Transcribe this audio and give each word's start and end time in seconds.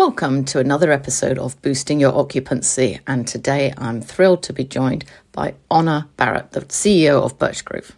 Welcome 0.00 0.46
to 0.46 0.60
another 0.60 0.90
episode 0.92 1.38
of 1.38 1.60
Boosting 1.60 2.00
Your 2.00 2.18
Occupancy. 2.18 3.00
And 3.06 3.28
today 3.28 3.74
I'm 3.76 4.00
thrilled 4.00 4.42
to 4.44 4.54
be 4.54 4.64
joined 4.64 5.04
by 5.32 5.52
Honor 5.70 6.06
Barratt, 6.16 6.52
the 6.52 6.62
CEO 6.62 7.22
of 7.22 7.38
Birchgrove. 7.38 7.90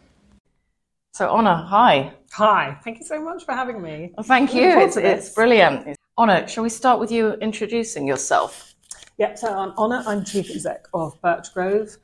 So, 1.12 1.30
Honor, 1.30 1.54
hi. 1.54 2.12
Hi, 2.32 2.76
thank 2.82 2.98
you 2.98 3.04
so 3.04 3.22
much 3.22 3.44
for 3.44 3.52
having 3.52 3.80
me. 3.80 4.10
Well, 4.16 4.24
thank 4.24 4.52
you. 4.52 4.64
It's, 4.64 4.96
it's 4.96 5.28
brilliant. 5.28 5.96
Honor, 6.18 6.48
shall 6.48 6.64
we 6.64 6.70
start 6.70 6.98
with 6.98 7.12
you 7.12 7.34
introducing 7.34 8.08
yourself? 8.08 8.74
Yeah, 9.16 9.36
so 9.36 9.56
I'm 9.56 9.72
Honor. 9.76 10.02
I'm 10.04 10.24
Chief 10.24 10.50
Exec 10.50 10.88
of 10.92 11.22
Birchgrove, 11.22 11.98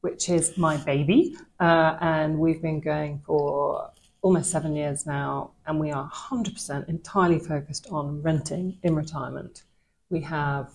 which 0.00 0.30
is 0.30 0.58
my 0.58 0.78
baby. 0.78 1.36
Uh, 1.60 1.96
and 2.00 2.40
we've 2.40 2.60
been 2.60 2.80
going 2.80 3.22
for 3.24 3.88
almost 4.24 4.50
seven 4.50 4.74
years 4.74 5.04
now, 5.04 5.50
and 5.66 5.78
we 5.78 5.90
are 5.92 6.10
100% 6.10 6.88
entirely 6.88 7.38
focused 7.38 7.86
on 7.90 8.22
renting 8.22 8.78
in 8.82 8.96
retirement. 8.96 9.64
We 10.08 10.22
have 10.22 10.72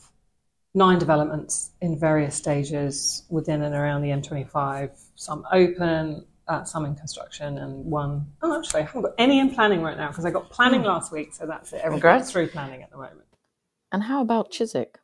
nine 0.76 1.00
developments 1.00 1.72
in 1.82 2.00
various 2.00 2.36
stages 2.36 3.24
within 3.28 3.64
and 3.64 3.74
around 3.74 4.04
the 4.04 4.10
M25, 4.10 4.92
some 5.16 5.48
open, 5.52 6.28
uh, 6.48 6.64
some 6.64 6.86
in 6.86 6.94
construction, 6.94 7.58
and 7.58 7.86
one. 7.86 8.28
Oh, 8.44 8.56
actually, 8.60 8.82
I 8.82 8.86
haven't 8.86 9.02
got 9.02 9.14
any 9.18 9.40
in 9.40 9.50
planning 9.50 9.82
right 9.82 9.98
now 9.98 10.10
because 10.10 10.26
I 10.26 10.30
got 10.30 10.52
planning 10.52 10.82
mm. 10.82 10.86
last 10.86 11.12
week, 11.12 11.34
so 11.34 11.48
that's 11.48 11.74
it. 11.74 11.82
Everything's 11.84 12.32
through 12.32 12.50
planning 12.50 12.84
at 12.84 12.92
the 12.92 12.98
moment. 12.98 13.26
And 13.92 14.04
how 14.04 14.22
about 14.22 14.52
Chiswick? 14.52 15.00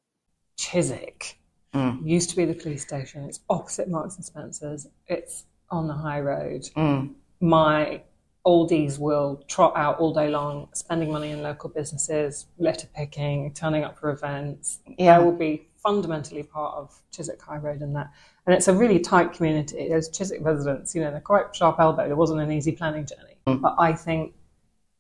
Chiswick 0.55 1.39
mm. 1.73 1.99
used 2.07 2.29
to 2.29 2.35
be 2.35 2.45
the 2.45 2.53
police 2.53 2.83
station. 2.83 3.23
It's 3.23 3.39
opposite 3.49 3.89
Marks 3.89 4.17
and 4.17 4.23
Spencers. 4.23 4.85
It's 5.07 5.45
on 5.71 5.87
the 5.87 5.95
high 5.95 6.19
road. 6.19 6.69
Mm. 6.77 7.15
My 7.41 8.01
oldies 8.45 8.99
will 8.99 9.43
trot 9.47 9.73
out 9.75 9.99
all 9.99 10.13
day 10.13 10.29
long, 10.29 10.69
spending 10.73 11.11
money 11.11 11.31
in 11.31 11.41
local 11.41 11.69
businesses, 11.69 12.45
letter 12.57 12.87
picking, 12.95 13.53
turning 13.53 13.83
up 13.83 13.97
for 13.97 14.11
events. 14.11 14.79
Yeah. 14.97 15.17
will 15.19 15.31
be 15.31 15.67
fundamentally 15.77 16.43
part 16.43 16.75
of 16.75 17.01
Chiswick 17.11 17.41
High 17.41 17.57
Road 17.57 17.81
and 17.81 17.95
that. 17.95 18.11
And 18.45 18.55
it's 18.55 18.67
a 18.67 18.73
really 18.73 18.99
tight 18.99 19.33
community. 19.33 19.89
Those 19.89 20.09
Chiswick 20.09 20.43
residents, 20.43 20.93
you 20.93 21.01
know, 21.01 21.11
they're 21.11 21.19
quite 21.19 21.55
sharp 21.55 21.79
elbowed. 21.79 22.11
It 22.11 22.17
wasn't 22.17 22.41
an 22.41 22.51
easy 22.51 22.71
planning 22.71 23.05
journey. 23.05 23.37
Mm. 23.47 23.61
But 23.61 23.75
I 23.79 23.93
think 23.93 24.33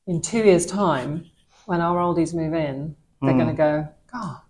in 0.07 0.21
two 0.21 0.39
years' 0.39 0.65
time, 0.65 1.29
when 1.65 1.81
our 1.81 1.97
oldies 1.97 2.33
move 2.33 2.53
in, 2.53 2.95
they're 3.21 3.33
mm. 3.33 3.37
going 3.37 3.49
to 3.49 3.53
go, 3.53 3.87
God, 4.11 4.41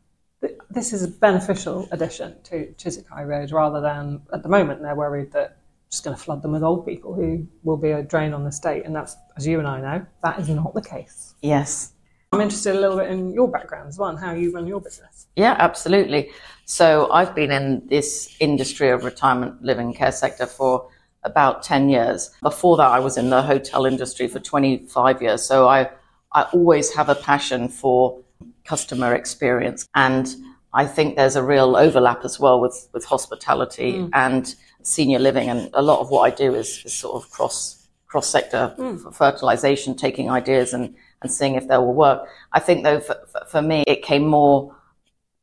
this 0.69 0.93
is 0.93 1.03
a 1.03 1.07
beneficial 1.07 1.87
addition 1.91 2.35
to 2.43 2.73
Chiswick 2.77 3.07
High 3.09 3.23
Road 3.23 3.51
rather 3.51 3.81
than 3.81 4.21
at 4.33 4.43
the 4.43 4.49
moment 4.49 4.81
they're 4.81 4.95
worried 4.95 5.31
that 5.31 5.57
just 5.89 6.03
going 6.03 6.15
to 6.15 6.21
flood 6.21 6.41
them 6.41 6.51
with 6.51 6.63
old 6.63 6.85
people 6.85 7.13
who 7.13 7.47
will 7.63 7.77
be 7.77 7.91
a 7.91 8.03
drain 8.03 8.33
on 8.33 8.43
the 8.43 8.51
state. 8.51 8.85
And 8.85 8.95
that's, 8.95 9.15
as 9.37 9.45
you 9.47 9.59
and 9.59 9.67
I 9.67 9.81
know, 9.81 10.05
that 10.23 10.39
is 10.39 10.49
not 10.49 10.73
the 10.73 10.81
case. 10.81 11.35
Yes. 11.41 11.93
I'm 12.31 12.41
interested 12.41 12.75
a 12.75 12.79
little 12.79 12.97
bit 12.97 13.09
in 13.09 13.33
your 13.33 13.49
background 13.49 13.87
as 13.87 13.97
well 13.97 14.09
and 14.09 14.19
how 14.19 14.33
you 14.33 14.51
run 14.51 14.67
your 14.67 14.81
business. 14.81 15.27
Yeah, 15.35 15.55
absolutely. 15.57 16.31
So 16.65 17.09
I've 17.11 17.33
been 17.33 17.51
in 17.51 17.87
this 17.87 18.35
industry 18.39 18.89
of 18.89 19.03
retirement 19.03 19.63
living 19.63 19.93
care 19.93 20.11
sector 20.11 20.45
for 20.45 20.89
about 21.23 21.63
10 21.63 21.89
years. 21.89 22.31
Before 22.41 22.77
that, 22.77 22.87
I 22.87 22.99
was 22.99 23.17
in 23.17 23.29
the 23.29 23.41
hotel 23.41 23.85
industry 23.85 24.27
for 24.27 24.39
25 24.39 25.21
years. 25.21 25.43
So 25.43 25.67
I, 25.67 25.89
I 26.33 26.43
always 26.53 26.93
have 26.93 27.09
a 27.09 27.15
passion 27.15 27.69
for 27.69 28.21
customer 28.65 29.13
experience. 29.13 29.87
And 29.95 30.35
I 30.73 30.85
think 30.85 31.15
there's 31.15 31.37
a 31.37 31.43
real 31.43 31.77
overlap 31.77 32.25
as 32.25 32.39
well 32.39 32.59
with, 32.59 32.89
with 32.93 33.05
hospitality 33.05 33.93
mm. 33.93 34.09
and 34.13 34.53
senior 34.85 35.19
living, 35.19 35.49
and 35.49 35.69
a 35.73 35.81
lot 35.81 35.99
of 35.99 36.09
what 36.09 36.21
I 36.21 36.35
do 36.35 36.55
is, 36.55 36.81
is 36.85 36.93
sort 36.93 37.15
of 37.15 37.29
cross 37.31 37.87
cross 38.07 38.27
sector 38.27 38.73
mm. 38.77 39.13
fertilization, 39.13 39.95
taking 39.95 40.29
ideas 40.29 40.73
and 40.73 40.95
and 41.21 41.31
seeing 41.31 41.55
if 41.55 41.67
they 41.67 41.77
will 41.77 41.93
work. 41.93 42.27
I 42.53 42.59
think 42.59 42.83
though 42.83 42.99
for, 42.99 43.17
for 43.47 43.61
me, 43.61 43.83
it 43.87 44.03
came 44.03 44.25
more 44.27 44.75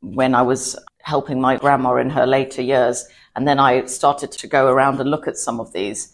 when 0.00 0.34
I 0.34 0.42
was 0.42 0.78
helping 1.02 1.40
my 1.40 1.56
grandma 1.56 1.96
in 1.96 2.10
her 2.10 2.26
later 2.26 2.62
years, 2.62 3.06
and 3.36 3.46
then 3.46 3.58
I 3.58 3.84
started 3.86 4.32
to 4.32 4.46
go 4.46 4.68
around 4.68 5.00
and 5.00 5.10
look 5.10 5.26
at 5.28 5.36
some 5.36 5.60
of 5.60 5.72
these. 5.72 6.12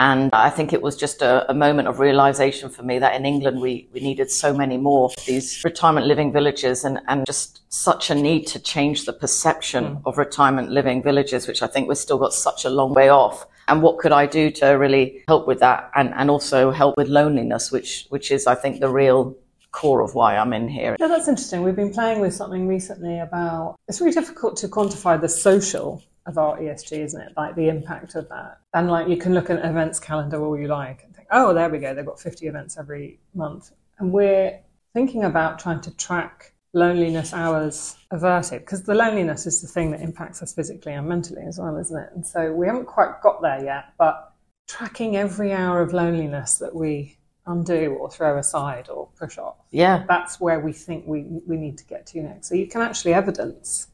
And 0.00 0.30
I 0.32 0.48
think 0.48 0.72
it 0.72 0.80
was 0.80 0.96
just 0.96 1.20
a, 1.20 1.48
a, 1.50 1.52
moment 1.52 1.86
of 1.86 2.00
realization 2.00 2.70
for 2.70 2.82
me 2.82 2.98
that 3.00 3.14
in 3.14 3.26
England 3.26 3.60
we, 3.60 3.86
we 3.92 4.00
needed 4.00 4.30
so 4.30 4.54
many 4.54 4.78
more 4.78 5.04
of 5.04 5.26
these 5.26 5.62
retirement 5.62 6.06
living 6.06 6.32
villages 6.32 6.86
and, 6.86 7.00
and 7.06 7.26
just 7.26 7.60
such 7.70 8.08
a 8.08 8.14
need 8.14 8.46
to 8.46 8.58
change 8.58 9.04
the 9.04 9.12
perception 9.12 9.84
mm. 9.84 10.02
of 10.06 10.16
retirement 10.16 10.70
living 10.70 11.02
villages, 11.02 11.46
which 11.46 11.62
I 11.62 11.66
think 11.66 11.86
we've 11.86 11.98
still 11.98 12.16
got 12.16 12.32
such 12.32 12.64
a 12.64 12.70
long 12.70 12.94
way 12.94 13.10
off. 13.10 13.46
And 13.68 13.82
what 13.82 13.98
could 13.98 14.10
I 14.10 14.24
do 14.24 14.50
to 14.52 14.68
really 14.68 15.22
help 15.28 15.46
with 15.46 15.60
that 15.60 15.90
and, 15.94 16.14
and 16.14 16.30
also 16.30 16.70
help 16.70 16.96
with 16.96 17.08
loneliness, 17.08 17.70
which, 17.70 18.06
which 18.08 18.30
is, 18.30 18.46
I 18.46 18.54
think, 18.54 18.80
the 18.80 18.88
real 18.88 19.36
core 19.70 20.00
of 20.00 20.14
why 20.14 20.36
I'm 20.36 20.54
in 20.54 20.68
here. 20.68 20.96
Yeah, 20.98 21.08
that's 21.08 21.28
interesting. 21.28 21.62
We've 21.62 21.76
been 21.76 21.92
playing 21.92 22.20
with 22.20 22.34
something 22.34 22.66
recently 22.66 23.18
about 23.18 23.76
it's 23.86 24.00
really 24.00 24.12
difficult 24.12 24.56
to 24.58 24.68
quantify 24.68 25.20
the 25.20 25.28
social 25.28 26.02
of 26.30 26.38
our 26.38 26.58
ESG, 26.58 27.04
isn't 27.04 27.20
it? 27.20 27.32
Like 27.36 27.54
the 27.54 27.68
impact 27.68 28.14
of 28.14 28.28
that. 28.30 28.60
And 28.72 28.88
like 28.88 29.08
you 29.08 29.16
can 29.16 29.34
look 29.34 29.50
at 29.50 29.58
an 29.58 29.68
events 29.68 30.00
calendar 30.00 30.42
all 30.42 30.58
you 30.58 30.68
like 30.68 31.04
and 31.04 31.14
think, 31.14 31.28
oh, 31.30 31.52
there 31.52 31.68
we 31.68 31.78
go, 31.78 31.94
they've 31.94 32.06
got 32.06 32.20
50 32.20 32.46
events 32.46 32.78
every 32.78 33.20
month. 33.34 33.72
And 33.98 34.12
we're 34.12 34.58
thinking 34.94 35.24
about 35.24 35.58
trying 35.58 35.80
to 35.82 35.96
track 35.96 36.54
loneliness 36.72 37.34
hours 37.34 37.96
averted 38.12 38.60
because 38.60 38.84
the 38.84 38.94
loneliness 38.94 39.44
is 39.44 39.60
the 39.60 39.66
thing 39.66 39.90
that 39.90 40.00
impacts 40.00 40.40
us 40.40 40.54
physically 40.54 40.92
and 40.92 41.06
mentally 41.06 41.42
as 41.46 41.58
well, 41.58 41.76
isn't 41.76 41.98
it? 41.98 42.10
And 42.14 42.26
so 42.26 42.52
we 42.52 42.66
haven't 42.66 42.86
quite 42.86 43.20
got 43.22 43.42
there 43.42 43.62
yet, 43.62 43.92
but 43.98 44.32
tracking 44.68 45.16
every 45.16 45.52
hour 45.52 45.82
of 45.82 45.92
loneliness 45.92 46.58
that 46.58 46.74
we 46.74 47.18
undo 47.46 47.96
or 48.00 48.08
throw 48.08 48.38
aside 48.38 48.88
or 48.88 49.08
push 49.18 49.36
off. 49.36 49.56
Yeah. 49.70 50.04
That's 50.06 50.40
where 50.40 50.60
we 50.60 50.72
think 50.72 51.06
we, 51.06 51.24
we 51.46 51.56
need 51.56 51.76
to 51.78 51.84
get 51.84 52.06
to 52.08 52.22
next. 52.22 52.48
So 52.48 52.54
you 52.54 52.68
can 52.68 52.82
actually 52.82 53.14
evidence 53.14 53.88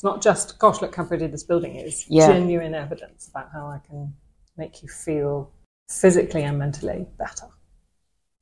it's 0.00 0.04
not 0.06 0.22
just, 0.22 0.58
gosh, 0.58 0.80
look 0.80 0.94
how 0.94 1.04
pretty 1.04 1.26
this 1.26 1.42
building 1.42 1.76
is. 1.76 2.06
Yeah. 2.08 2.28
Genuine 2.28 2.74
evidence 2.74 3.28
about 3.28 3.50
how 3.52 3.66
I 3.66 3.86
can 3.86 4.14
make 4.56 4.82
you 4.82 4.88
feel 4.88 5.52
physically 5.90 6.42
and 6.42 6.58
mentally 6.58 7.06
better. 7.18 7.44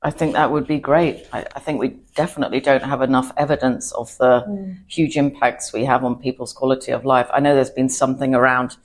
I 0.01 0.13
think 0.13 0.35
that 0.35 0.53
would 0.53 0.69
be 0.69 0.79
great. 0.79 1.27
I, 1.33 1.45
I 1.57 1.59
think 1.59 1.81
we 1.81 1.97
definitely 2.15 2.61
don't 2.61 2.85
have 2.85 3.03
enough 3.03 3.33
evidence 3.37 3.91
of 3.91 4.17
the 4.19 4.45
mm. 4.49 4.79
huge 4.87 5.17
impacts 5.17 5.73
we 5.73 5.85
have 5.85 6.05
on 6.05 6.15
people's 6.21 6.53
quality 6.53 6.93
of 6.93 7.05
life. 7.05 7.27
I 7.33 7.41
know 7.41 7.57
there's 7.57 7.71
been 7.71 7.89
something 7.89 8.37
around 8.37 8.77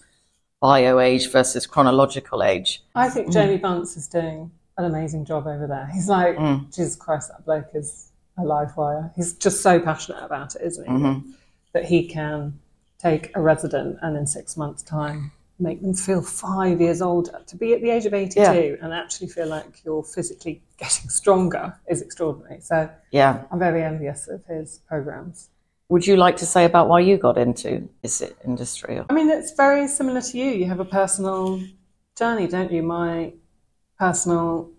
bio 0.60 0.98
age 0.98 1.30
versus 1.30 1.68
chronological 1.68 2.42
age. 2.42 2.84
I 2.96 3.08
think 3.08 3.28
mm. 3.28 3.34
Jamie 3.34 3.58
Bunce 3.58 3.96
is 3.98 4.08
doing 4.08 4.50
an 4.80 4.86
amazing 4.86 5.26
job 5.26 5.46
over 5.46 5.68
there. 5.68 5.92
He's 5.94 6.10
like, 6.10 6.38
mm. 6.38 6.74
Jesus 6.74 6.96
Christ, 6.96 7.30
that 7.30 7.46
bloke 7.46 7.70
is 7.76 8.10
a 8.40 8.44
live 8.44 8.76
wire. 8.76 9.12
He's 9.16 9.34
just 9.34 9.62
so 9.62 9.80
passionate 9.80 10.24
about 10.24 10.56
it, 10.56 10.64
isn't 10.64 10.86
he? 10.86 10.92
Mm-hmm. 10.92 11.32
That 11.74 11.86
he 11.86 12.08
can 12.08 12.60
take 13.04 13.36
a 13.36 13.42
resident 13.42 13.98
and 14.02 14.16
in 14.16 14.26
six 14.26 14.56
months' 14.56 14.84
time 14.84 15.32
make 15.60 15.82
them 15.82 15.94
feel 15.94 16.22
five 16.22 16.82
years 16.82 17.02
older. 17.02 17.42
To 17.48 17.56
be 17.56 17.74
at 17.74 17.82
the 17.82 17.90
age 17.90 18.06
of 18.06 18.14
82 18.14 18.40
yeah. 18.42 18.54
and 18.82 18.94
actually 18.94 19.28
feel 19.28 19.48
like 19.48 19.84
you're 19.84 20.04
physically 20.04 20.62
getting 20.78 21.10
stronger 21.10 21.80
is 21.88 22.02
extraordinary. 22.02 22.62
So 22.62 22.90
yeah, 23.12 23.44
I'm 23.52 23.60
very 23.60 23.84
envious 23.84 24.28
of 24.28 24.44
his 24.46 24.80
programs. 24.88 25.50
Would 25.90 26.08
you 26.08 26.18
like 26.18 26.38
to 26.38 26.46
say 26.46 26.66
about 26.66 26.88
why 26.88 27.02
you 27.02 27.18
got 27.18 27.38
into 27.38 27.88
this 28.02 28.24
industry? 28.46 29.02
I 29.10 29.14
mean, 29.14 29.30
it's 29.30 29.54
very 29.54 29.88
similar 29.88 30.22
to 30.22 30.38
you. 30.38 30.52
You 30.52 30.66
have 30.66 30.80
a 30.80 30.86
personal 30.86 31.62
journey, 32.18 32.48
don't 32.48 32.72
you? 32.72 32.82
My 32.82 33.34
personal 34.00 34.72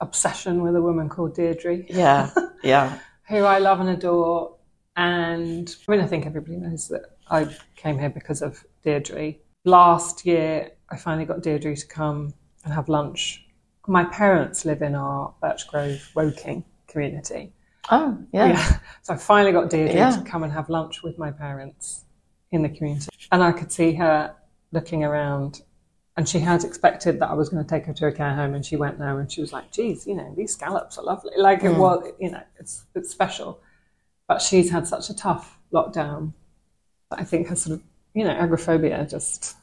obsession 0.00 0.62
with 0.62 0.74
a 0.76 0.82
woman 0.82 1.08
called 1.08 1.34
Deirdre. 1.34 1.84
Yeah, 1.88 2.30
yeah. 2.62 2.98
who 3.28 3.44
I 3.44 3.58
love 3.58 3.80
and 3.80 3.90
adore. 3.90 4.56
And 4.96 5.74
I 5.86 5.90
mean, 5.90 6.00
I 6.00 6.06
think 6.06 6.26
everybody 6.26 6.56
knows 6.56 6.88
that 6.88 7.15
I 7.30 7.54
came 7.74 7.98
here 7.98 8.10
because 8.10 8.42
of 8.42 8.64
Deirdre. 8.82 9.34
Last 9.64 10.24
year, 10.24 10.72
I 10.90 10.96
finally 10.96 11.24
got 11.24 11.42
Deirdre 11.42 11.74
to 11.74 11.86
come 11.86 12.34
and 12.64 12.72
have 12.72 12.88
lunch. 12.88 13.46
My 13.86 14.04
parents 14.04 14.64
live 14.64 14.82
in 14.82 14.94
our 14.94 15.34
Birchgrove 15.42 16.14
Woking 16.14 16.64
community. 16.86 17.52
Oh, 17.90 18.18
yeah. 18.32 18.48
yeah. 18.48 18.78
So 19.02 19.14
I 19.14 19.16
finally 19.16 19.52
got 19.52 19.70
Deirdre 19.70 19.94
yeah. 19.94 20.16
to 20.16 20.22
come 20.22 20.42
and 20.42 20.52
have 20.52 20.68
lunch 20.68 21.02
with 21.02 21.18
my 21.18 21.30
parents 21.30 22.04
in 22.50 22.62
the 22.62 22.68
community. 22.68 23.08
And 23.32 23.42
I 23.42 23.52
could 23.52 23.70
see 23.70 23.94
her 23.94 24.34
looking 24.72 25.04
around 25.04 25.62
and 26.16 26.28
she 26.28 26.38
had 26.38 26.64
expected 26.64 27.20
that 27.20 27.28
I 27.28 27.34
was 27.34 27.50
going 27.50 27.62
to 27.62 27.68
take 27.68 27.84
her 27.86 27.92
to 27.92 28.06
a 28.06 28.12
care 28.12 28.34
home, 28.34 28.54
and 28.54 28.64
she 28.64 28.76
went 28.76 28.98
there, 28.98 29.20
and 29.20 29.30
she 29.30 29.42
was 29.42 29.52
like, 29.52 29.70
"Geez, 29.70 30.06
you 30.06 30.14
know, 30.14 30.32
these 30.34 30.52
scallops 30.52 30.96
are 30.96 31.04
lovely. 31.04 31.32
Like 31.36 31.60
mm. 31.60 31.74
it 31.74 31.78
was, 31.78 32.12
you 32.18 32.30
know, 32.30 32.42
it's 32.58 32.84
it's 32.94 33.10
special." 33.10 33.60
But 34.26 34.40
she's 34.40 34.70
had 34.70 34.88
such 34.88 35.10
a 35.10 35.14
tough 35.14 35.58
lockdown 35.72 36.32
I 37.10 37.24
think 37.24 37.48
her 37.48 37.56
sort 37.56 37.78
of, 37.78 37.82
you 38.14 38.24
know, 38.24 38.30
agoraphobia 38.30 39.06
just, 39.08 39.56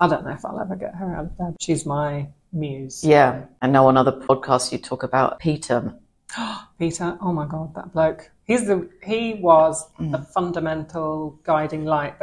I 0.00 0.08
don't 0.08 0.24
know 0.24 0.32
if 0.32 0.44
I'll 0.44 0.60
ever 0.60 0.76
get 0.76 0.94
her 0.94 1.14
out 1.14 1.26
of 1.26 1.38
bed. 1.38 1.56
She's 1.60 1.86
my 1.86 2.28
muse. 2.52 3.04
Yeah. 3.04 3.44
I 3.62 3.68
know 3.68 3.86
on 3.86 3.96
other 3.96 4.12
podcasts 4.12 4.72
you 4.72 4.78
talk 4.78 5.02
about 5.02 5.38
Peter. 5.38 5.94
Peter, 6.78 7.18
oh 7.20 7.32
my 7.32 7.46
God, 7.46 7.74
that 7.74 7.92
bloke. 7.92 8.30
He's 8.44 8.66
the, 8.66 8.88
he 9.04 9.34
was 9.34 9.86
mm. 10.00 10.10
the 10.10 10.18
fundamental 10.18 11.38
guiding 11.44 11.84
light 11.84 12.14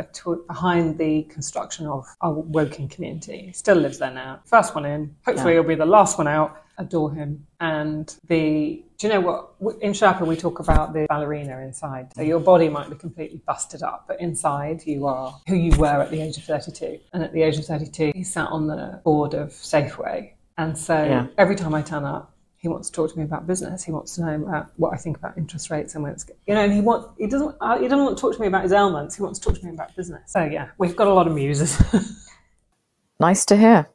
behind 0.47 0.97
the 0.97 1.23
construction 1.23 1.85
of 1.85 2.05
our 2.21 2.33
Woking 2.33 2.89
community. 2.89 3.51
Still 3.53 3.77
lives 3.77 3.99
there 3.99 4.11
now. 4.11 4.39
First 4.45 4.73
one 4.73 4.85
in. 4.85 5.15
Hopefully 5.25 5.53
yeah. 5.53 5.59
he'll 5.61 5.69
be 5.69 5.75
the 5.75 5.85
last 5.85 6.17
one 6.17 6.27
out. 6.27 6.63
Adore 6.77 7.13
him. 7.13 7.45
And 7.59 8.13
the 8.27 8.83
do 8.97 9.07
you 9.07 9.13
know 9.13 9.21
what? 9.21 9.81
In 9.81 9.91
Sherpa, 9.91 10.25
we 10.25 10.35
talk 10.35 10.59
about 10.59 10.93
the 10.93 11.05
ballerina 11.09 11.59
inside. 11.59 12.13
So 12.15 12.21
your 12.21 12.39
body 12.39 12.69
might 12.69 12.89
be 12.89 12.95
completely 12.95 13.41
busted 13.45 13.83
up, 13.83 14.05
but 14.07 14.19
inside 14.21 14.83
you 14.85 15.07
are 15.07 15.37
who 15.47 15.55
you 15.55 15.77
were 15.77 16.01
at 16.01 16.11
the 16.11 16.21
age 16.21 16.37
of 16.37 16.43
32. 16.43 16.99
And 17.13 17.23
at 17.23 17.33
the 17.33 17.41
age 17.41 17.57
of 17.57 17.65
32, 17.65 18.13
he 18.15 18.23
sat 18.23 18.47
on 18.49 18.67
the 18.67 19.01
board 19.03 19.33
of 19.33 19.49
Safeway. 19.49 20.31
And 20.57 20.77
so 20.77 20.95
yeah. 20.95 21.27
every 21.37 21.55
time 21.55 21.73
I 21.73 21.81
turn 21.81 22.05
up, 22.05 22.35
he 22.57 22.69
wants 22.69 22.89
to 22.89 22.95
talk 22.95 23.11
to 23.11 23.17
me 23.17 23.23
about 23.23 23.45
business. 23.45 23.83
He 23.83 23.91
wants 23.91 24.15
to 24.15 24.25
know 24.25 24.47
about 24.47 24.71
what 24.77 24.93
I 24.93 24.97
think 24.97 25.17
about 25.17 25.37
interest 25.37 25.69
rates 25.69 25.93
and 25.93 26.03
when 26.03 26.13
it's, 26.13 26.25
you 26.47 26.55
know, 26.55 26.61
and 26.61 26.73
he 26.73 26.81
want 26.81 27.11
he 27.19 27.27
doesn't 27.27 27.55
uh, 27.61 27.77
he 27.77 27.87
doesn't 27.87 28.03
want 28.03 28.17
to 28.17 28.21
talk 28.21 28.33
to 28.33 28.41
me 28.41 28.47
about 28.47 28.63
his 28.63 28.71
ailments. 28.71 29.15
He 29.15 29.21
wants 29.21 29.37
to 29.39 29.49
talk 29.49 29.59
to 29.59 29.65
me 29.65 29.71
about 29.71 29.95
business. 29.95 30.31
So 30.31 30.43
yeah, 30.45 30.69
we've 30.79 30.95
got 30.95 31.07
a 31.07 31.13
lot 31.13 31.27
of 31.27 31.35
muses. 31.35 31.79
nice 33.19 33.45
to 33.45 33.57
hear. 33.57 33.87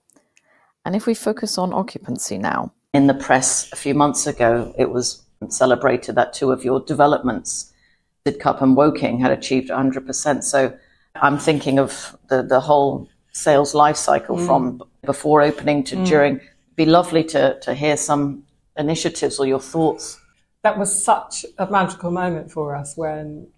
And 0.85 0.95
if 0.95 1.07
we 1.07 1.15
focus 1.15 1.59
on 1.59 1.73
occupancy 1.73 2.39
now, 2.39 2.73
in 2.93 3.07
the 3.07 3.15
press 3.15 3.71
a 3.73 3.77
few 3.77 3.95
months 3.95 4.27
ago, 4.27 4.75
it 4.79 4.91
was 4.91 5.25
celebrated 5.49 6.15
that 6.17 6.33
two 6.33 6.51
of 6.51 6.65
your 6.65 6.81
developments, 6.81 7.73
Sidcup 8.27 8.61
and 8.61 8.77
Woking, 8.77 9.21
had 9.21 9.31
achieved 9.31 9.71
100%. 9.71 10.45
So 10.45 10.77
I'm 11.15 11.39
thinking 11.39 11.79
of 11.79 12.17
the, 12.29 12.43
the 12.43 12.61
whole 12.61 13.09
sales 13.33 13.75
life 13.75 13.97
cycle 13.97 14.37
mm. 14.37 14.47
from 14.47 14.83
before 15.05 15.41
opening 15.41 15.85
to 15.85 15.97
mm. 15.97 16.07
during. 16.07 16.37
It'd 16.37 16.77
be 16.77 16.87
lovely 16.87 17.25
to, 17.25 17.59
to 17.61 17.75
hear 17.75 17.97
some 17.97 18.45
initiatives 18.77 19.39
or 19.39 19.47
your 19.47 19.61
thoughts. 19.61 20.19
That 20.63 20.79
was 20.79 21.05
such 21.05 21.47
a 21.59 21.71
magical 21.71 22.11
moment 22.11 22.51
for 22.51 22.75
us 22.75 22.97
when 22.97 23.49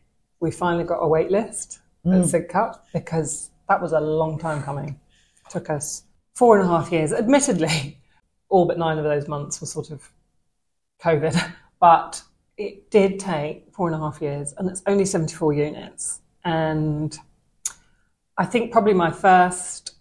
we 0.40 0.50
finally 0.50 0.84
got 0.84 0.98
a 0.98 1.08
wait 1.08 1.30
list 1.30 1.80
mm. 2.06 2.18
at 2.18 2.26
Sidcup 2.26 2.80
because 2.92 3.50
that 3.68 3.80
was 3.80 3.92
a 3.92 4.00
long 4.00 4.38
time 4.38 4.62
coming. 4.62 5.00
It 5.46 5.50
took 5.50 5.70
us 5.70 6.04
four 6.34 6.58
and 6.58 6.68
a 6.68 6.70
half 6.70 6.92
years. 6.92 7.12
Admittedly, 7.12 7.98
all 8.52 8.66
but 8.66 8.78
nine 8.78 8.98
of 8.98 9.04
those 9.04 9.28
months 9.28 9.60
were 9.60 9.66
sort 9.66 9.90
of 9.90 10.08
COVID, 11.02 11.52
but 11.80 12.22
it 12.58 12.90
did 12.90 13.18
take 13.18 13.72
four 13.72 13.88
and 13.88 13.96
a 13.96 13.98
half 13.98 14.20
years, 14.20 14.54
and 14.58 14.68
it's 14.68 14.82
only 14.86 15.06
74 15.06 15.54
units. 15.54 16.20
And 16.44 17.18
I 18.36 18.44
think 18.44 18.70
probably 18.70 18.92
my 18.92 19.10
first 19.10 19.94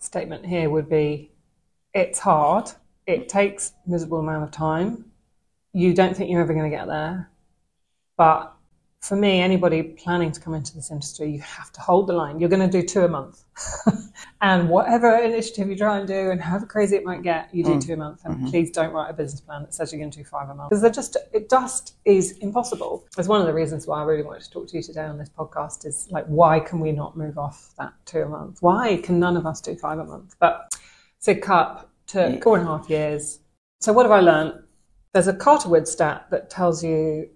statement 0.00 0.44
here 0.44 0.68
would 0.68 0.88
be 0.88 1.30
it's 1.94 2.18
hard, 2.18 2.70
it 3.06 3.28
takes 3.28 3.72
a 3.86 3.90
miserable 3.90 4.18
amount 4.18 4.44
of 4.44 4.50
time. 4.50 5.06
You 5.72 5.94
don't 5.94 6.14
think 6.14 6.30
you're 6.30 6.42
ever 6.42 6.52
going 6.52 6.70
to 6.70 6.76
get 6.76 6.86
there, 6.86 7.30
but 8.18 8.53
for 9.04 9.16
me, 9.16 9.40
anybody 9.40 9.82
planning 9.82 10.32
to 10.32 10.40
come 10.40 10.54
into 10.54 10.74
this 10.74 10.90
industry, 10.90 11.30
you 11.30 11.40
have 11.42 11.70
to 11.72 11.80
hold 11.82 12.06
the 12.06 12.14
line. 12.14 12.40
You're 12.40 12.48
going 12.48 12.68
to 12.68 12.80
do 12.80 12.86
two 12.86 13.02
a 13.02 13.08
month. 13.08 13.44
and 14.40 14.70
whatever 14.70 15.14
initiative 15.18 15.68
you 15.68 15.76
try 15.76 15.98
and 15.98 16.08
do 16.08 16.30
and 16.30 16.40
however 16.40 16.64
crazy 16.64 16.96
it 16.96 17.04
might 17.04 17.22
get, 17.22 17.54
you 17.54 17.64
do 17.64 17.72
mm. 17.72 17.86
two 17.86 17.92
a 17.92 17.96
month. 17.98 18.24
And 18.24 18.36
mm-hmm. 18.36 18.48
please 18.48 18.70
don't 18.70 18.94
write 18.94 19.10
a 19.10 19.12
business 19.12 19.42
plan 19.42 19.60
that 19.60 19.74
says 19.74 19.92
you're 19.92 20.00
going 20.00 20.10
to 20.10 20.18
do 20.20 20.24
five 20.24 20.48
a 20.48 20.54
month. 20.54 20.70
Because 20.70 20.80
they're 20.80 20.90
just, 20.90 21.18
it 21.34 21.50
just 21.50 21.96
is 22.06 22.38
impossible. 22.38 23.06
It's 23.18 23.28
one 23.28 23.42
of 23.42 23.46
the 23.46 23.52
reasons 23.52 23.86
why 23.86 24.00
I 24.00 24.04
really 24.04 24.22
wanted 24.22 24.44
to 24.44 24.50
talk 24.50 24.68
to 24.68 24.76
you 24.78 24.82
today 24.82 25.04
on 25.04 25.18
this 25.18 25.28
podcast 25.28 25.84
is 25.84 26.08
like, 26.10 26.24
why 26.24 26.58
can 26.58 26.80
we 26.80 26.90
not 26.90 27.14
move 27.14 27.36
off 27.36 27.74
that 27.76 27.92
two 28.06 28.22
a 28.22 28.28
month? 28.28 28.62
Why 28.62 29.02
can 29.02 29.20
none 29.20 29.36
of 29.36 29.44
us 29.44 29.60
do 29.60 29.76
five 29.76 29.98
a 29.98 30.04
month? 30.04 30.34
But 30.40 30.80
Sidcup 31.20 31.84
took 32.06 32.36
yeah. 32.36 32.40
four 32.40 32.56
and 32.56 32.66
a 32.66 32.78
half 32.78 32.88
years. 32.88 33.40
So 33.80 33.92
what 33.92 34.06
have 34.06 34.12
I 34.12 34.20
learned? 34.20 34.62
There's 35.12 35.28
a 35.28 35.34
Carterwood 35.34 35.86
stat 35.86 36.28
that 36.30 36.48
tells 36.48 36.82
you 36.82 37.28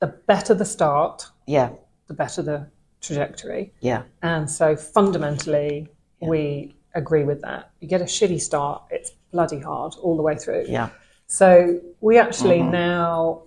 the 0.00 0.08
better 0.26 0.54
the 0.54 0.64
start, 0.64 1.26
yeah, 1.46 1.70
the 2.06 2.14
better 2.14 2.42
the 2.42 2.66
trajectory. 3.00 3.72
Yeah. 3.80 4.02
And 4.22 4.50
so 4.50 4.76
fundamentally, 4.76 5.88
yeah. 6.20 6.28
we 6.28 6.74
agree 6.94 7.24
with 7.24 7.40
that. 7.42 7.70
You 7.80 7.88
get 7.88 8.00
a 8.00 8.04
shitty 8.04 8.40
start, 8.40 8.82
it's 8.90 9.12
bloody 9.32 9.60
hard 9.60 9.94
all 10.02 10.16
the 10.16 10.22
way 10.22 10.36
through. 10.36 10.66
Yeah. 10.68 10.90
So 11.26 11.80
we 12.00 12.18
actually 12.18 12.58
mm-hmm. 12.58 12.72
now, 12.72 13.42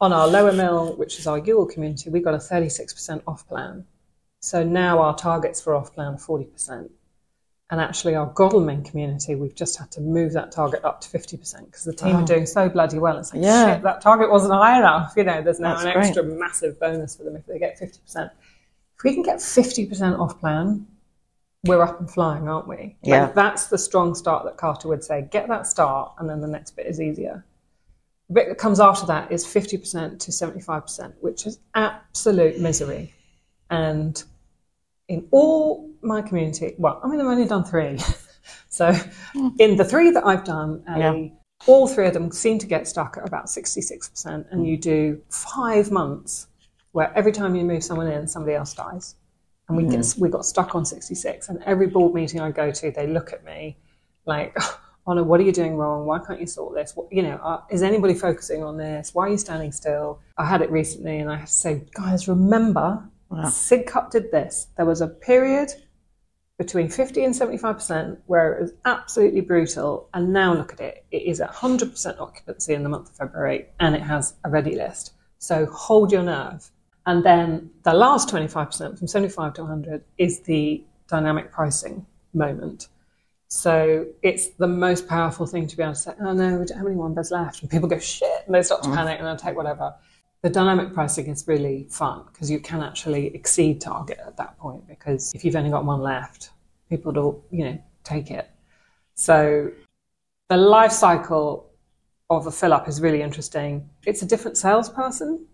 on 0.00 0.12
our 0.12 0.28
lower 0.28 0.52
mill, 0.52 0.96
which 0.96 1.18
is 1.18 1.26
our 1.26 1.38
Ewell 1.38 1.66
community, 1.66 2.10
we 2.10 2.20
got 2.20 2.34
a 2.34 2.38
36% 2.38 3.22
off 3.26 3.46
plan. 3.48 3.84
So 4.40 4.64
now 4.64 5.00
our 5.00 5.14
targets 5.16 5.60
for 5.60 5.74
off 5.74 5.94
plan 5.94 6.14
are 6.14 6.18
40%. 6.18 6.90
And 7.72 7.80
actually, 7.80 8.14
our 8.16 8.26
Godalming 8.26 8.84
community, 8.84 9.34
we've 9.34 9.54
just 9.54 9.78
had 9.78 9.90
to 9.92 10.02
move 10.02 10.34
that 10.34 10.52
target 10.52 10.84
up 10.84 11.00
to 11.00 11.08
50% 11.08 11.64
because 11.64 11.84
the 11.84 11.94
team 11.94 12.16
oh. 12.16 12.18
are 12.20 12.26
doing 12.26 12.44
so 12.44 12.68
bloody 12.68 12.98
well. 12.98 13.16
It's 13.16 13.32
like, 13.32 13.42
yeah. 13.42 13.76
shit, 13.76 13.82
that 13.82 14.02
target 14.02 14.30
wasn't 14.30 14.52
high 14.52 14.78
enough. 14.78 15.14
You 15.16 15.24
know, 15.24 15.40
there's 15.40 15.58
now 15.58 15.70
That's 15.70 15.86
an 15.86 15.92
great. 15.94 16.04
extra 16.04 16.22
massive 16.22 16.78
bonus 16.78 17.16
for 17.16 17.22
them 17.22 17.34
if 17.34 17.46
they 17.46 17.58
get 17.58 17.80
50%. 17.80 18.30
If 18.98 19.02
we 19.02 19.14
can 19.14 19.22
get 19.22 19.38
50% 19.38 20.18
off 20.18 20.38
plan, 20.38 20.86
we're 21.64 21.82
up 21.82 21.98
and 21.98 22.10
flying, 22.10 22.46
aren't 22.46 22.68
we? 22.68 22.94
Yeah. 23.02 23.22
Like, 23.22 23.34
that's 23.34 23.68
the 23.68 23.78
strong 23.78 24.14
start 24.14 24.44
that 24.44 24.58
Carter 24.58 24.88
would 24.88 25.02
say. 25.02 25.26
Get 25.30 25.48
that 25.48 25.66
start, 25.66 26.12
and 26.18 26.28
then 26.28 26.42
the 26.42 26.48
next 26.48 26.76
bit 26.76 26.84
is 26.84 27.00
easier. 27.00 27.42
The 28.28 28.34
bit 28.34 28.48
that 28.50 28.58
comes 28.58 28.80
after 28.80 29.06
that 29.06 29.32
is 29.32 29.46
50% 29.46 30.18
to 30.18 30.30
75%, 30.30 31.14
which 31.22 31.46
is 31.46 31.58
absolute 31.74 32.60
misery. 32.60 33.14
And 33.70 34.22
in 35.12 35.28
all 35.30 35.90
my 36.00 36.22
community, 36.22 36.74
well, 36.78 37.00
I 37.04 37.08
mean, 37.08 37.20
I've 37.20 37.26
only 37.26 37.46
done 37.46 37.64
three. 37.64 37.98
so 38.68 38.94
in 39.58 39.76
the 39.76 39.84
three 39.84 40.10
that 40.10 40.24
I've 40.24 40.44
done, 40.44 40.82
yeah. 40.86 41.28
all 41.66 41.86
three 41.86 42.06
of 42.06 42.14
them 42.14 42.32
seem 42.32 42.58
to 42.58 42.66
get 42.66 42.88
stuck 42.88 43.18
at 43.18 43.26
about 43.28 43.46
66%. 43.46 44.46
And 44.50 44.66
you 44.66 44.78
do 44.78 45.20
five 45.28 45.90
months 45.90 46.46
where 46.92 47.12
every 47.16 47.32
time 47.32 47.54
you 47.54 47.64
move 47.64 47.84
someone 47.84 48.08
in, 48.08 48.26
somebody 48.26 48.54
else 48.54 48.72
dies. 48.74 49.16
And 49.68 49.76
we, 49.76 49.84
mm-hmm. 49.84 50.00
get, 50.00 50.14
we 50.18 50.28
got 50.28 50.46
stuck 50.46 50.74
on 50.74 50.84
66. 50.84 51.48
And 51.48 51.62
every 51.64 51.86
board 51.86 52.14
meeting 52.14 52.40
I 52.40 52.50
go 52.50 52.70
to, 52.70 52.90
they 52.90 53.06
look 53.06 53.32
at 53.32 53.44
me 53.44 53.76
like, 54.24 54.56
Honor, 55.06 55.24
what 55.24 55.40
are 55.40 55.42
you 55.42 55.52
doing 55.52 55.76
wrong? 55.76 56.06
Why 56.06 56.20
can't 56.20 56.40
you 56.40 56.46
sort 56.46 56.74
this? 56.74 56.94
What, 56.94 57.12
you 57.12 57.22
know, 57.22 57.36
uh, 57.42 57.60
is 57.70 57.82
anybody 57.82 58.14
focusing 58.14 58.62
on 58.62 58.76
this? 58.76 59.12
Why 59.12 59.26
are 59.26 59.30
you 59.30 59.38
standing 59.38 59.72
still? 59.72 60.20
I 60.38 60.46
had 60.46 60.62
it 60.62 60.70
recently 60.70 61.18
and 61.18 61.30
I 61.30 61.36
have 61.36 61.48
to 61.48 61.52
say, 61.52 61.82
guys, 61.92 62.28
remember 62.28 63.02
Wow. 63.32 63.44
Sidcup 63.44 64.10
did 64.10 64.30
this. 64.30 64.66
There 64.76 64.84
was 64.84 65.00
a 65.00 65.08
period 65.08 65.72
between 66.58 66.90
50 66.90 67.24
and 67.24 67.34
75% 67.34 68.18
where 68.26 68.52
it 68.52 68.60
was 68.60 68.72
absolutely 68.84 69.40
brutal. 69.40 70.10
And 70.12 70.34
now 70.34 70.52
look 70.52 70.74
at 70.74 70.80
it. 70.80 71.06
It 71.10 71.22
is 71.22 71.40
100% 71.40 72.20
occupancy 72.20 72.74
in 72.74 72.82
the 72.82 72.90
month 72.90 73.08
of 73.08 73.16
February 73.16 73.68
and 73.80 73.94
it 73.94 74.02
has 74.02 74.34
a 74.44 74.50
ready 74.50 74.76
list. 74.76 75.14
So 75.38 75.64
hold 75.66 76.12
your 76.12 76.22
nerve. 76.22 76.70
And 77.06 77.24
then 77.24 77.70
the 77.84 77.94
last 77.94 78.28
25% 78.28 78.98
from 78.98 79.08
75 79.08 79.54
to 79.54 79.62
100 79.62 80.04
is 80.18 80.40
the 80.40 80.84
dynamic 81.08 81.50
pricing 81.50 82.06
moment. 82.34 82.88
So 83.48 84.06
it's 84.22 84.48
the 84.50 84.68
most 84.68 85.08
powerful 85.08 85.46
thing 85.46 85.66
to 85.68 85.76
be 85.76 85.82
able 85.82 85.94
to 85.94 85.98
say, 85.98 86.12
oh 86.20 86.32
no, 86.34 86.58
we 86.58 86.66
don't 86.66 86.76
have 86.76 86.86
any 86.86 86.96
one 86.96 87.14
beds 87.14 87.30
left. 87.30 87.62
And 87.62 87.70
people 87.70 87.88
go, 87.88 87.98
shit, 87.98 88.42
and 88.46 88.54
they 88.54 88.62
start 88.62 88.82
to 88.82 88.90
mm. 88.90 88.94
panic 88.94 89.18
and 89.18 89.26
they'll 89.26 89.36
take 89.36 89.56
whatever 89.56 89.94
the 90.42 90.50
dynamic 90.50 90.92
pricing 90.92 91.28
is 91.28 91.46
really 91.46 91.86
fun 91.88 92.24
because 92.32 92.50
you 92.50 92.58
can 92.58 92.82
actually 92.82 93.34
exceed 93.34 93.80
target 93.80 94.18
at 94.26 94.36
that 94.36 94.58
point 94.58 94.86
because 94.88 95.32
if 95.34 95.44
you've 95.44 95.54
only 95.54 95.70
got 95.70 95.84
one 95.84 96.00
left, 96.00 96.50
people 96.90 97.12
will, 97.12 97.44
you 97.50 97.64
know, 97.64 97.82
take 98.02 98.30
it. 98.30 98.50
So 99.14 99.70
the 100.48 100.56
life 100.56 100.90
cycle 100.90 101.70
of 102.28 102.46
a 102.46 102.50
fill 102.50 102.72
up 102.72 102.88
is 102.88 103.00
really 103.00 103.22
interesting. 103.22 103.88
It's 104.04 104.22
a 104.22 104.26
different 104.26 104.56
salesperson. 104.56 105.46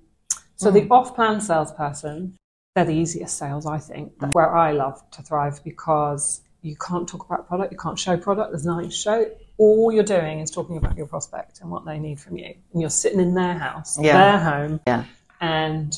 So 0.56 0.70
mm. 0.70 0.74
the 0.74 0.88
off 0.90 1.14
plan 1.14 1.40
salesperson, 1.40 2.36
they're 2.74 2.86
the 2.86 2.92
easiest 2.92 3.36
sales, 3.36 3.66
I 3.66 3.78
think. 3.78 4.18
That's 4.18 4.34
where 4.34 4.56
I 4.56 4.72
love 4.72 5.02
to 5.12 5.22
thrive 5.22 5.62
because 5.64 6.40
you 6.62 6.76
can't 6.76 7.06
talk 7.06 7.26
about 7.26 7.46
product, 7.46 7.72
you 7.72 7.78
can't 7.78 7.98
show 7.98 8.16
product, 8.16 8.52
there's 8.52 8.64
nothing 8.64 8.88
to 8.88 8.96
show 8.96 9.30
all 9.58 9.92
you're 9.92 10.04
doing 10.04 10.40
is 10.40 10.50
talking 10.50 10.76
about 10.76 10.96
your 10.96 11.06
prospect 11.06 11.60
and 11.60 11.70
what 11.70 11.84
they 11.84 11.98
need 11.98 12.18
from 12.18 12.38
you. 12.38 12.54
And 12.72 12.80
you're 12.80 12.90
sitting 12.90 13.20
in 13.20 13.34
their 13.34 13.54
house, 13.54 13.98
yeah. 14.00 14.12
their 14.16 14.38
home, 14.38 14.80
yeah. 14.86 15.04
and 15.40 15.94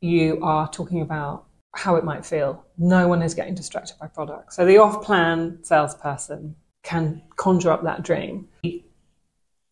you 0.00 0.40
are 0.42 0.68
talking 0.70 1.02
about 1.02 1.44
how 1.74 1.96
it 1.96 2.04
might 2.04 2.24
feel. 2.24 2.64
No 2.78 3.06
one 3.06 3.22
is 3.22 3.34
getting 3.34 3.54
distracted 3.54 3.96
by 4.00 4.06
product. 4.06 4.54
So 4.54 4.64
the 4.64 4.78
off 4.78 5.04
plan 5.04 5.58
salesperson 5.62 6.56
can 6.82 7.22
conjure 7.36 7.70
up 7.70 7.82
that 7.84 8.02
dream. 8.02 8.48
The 8.62 8.82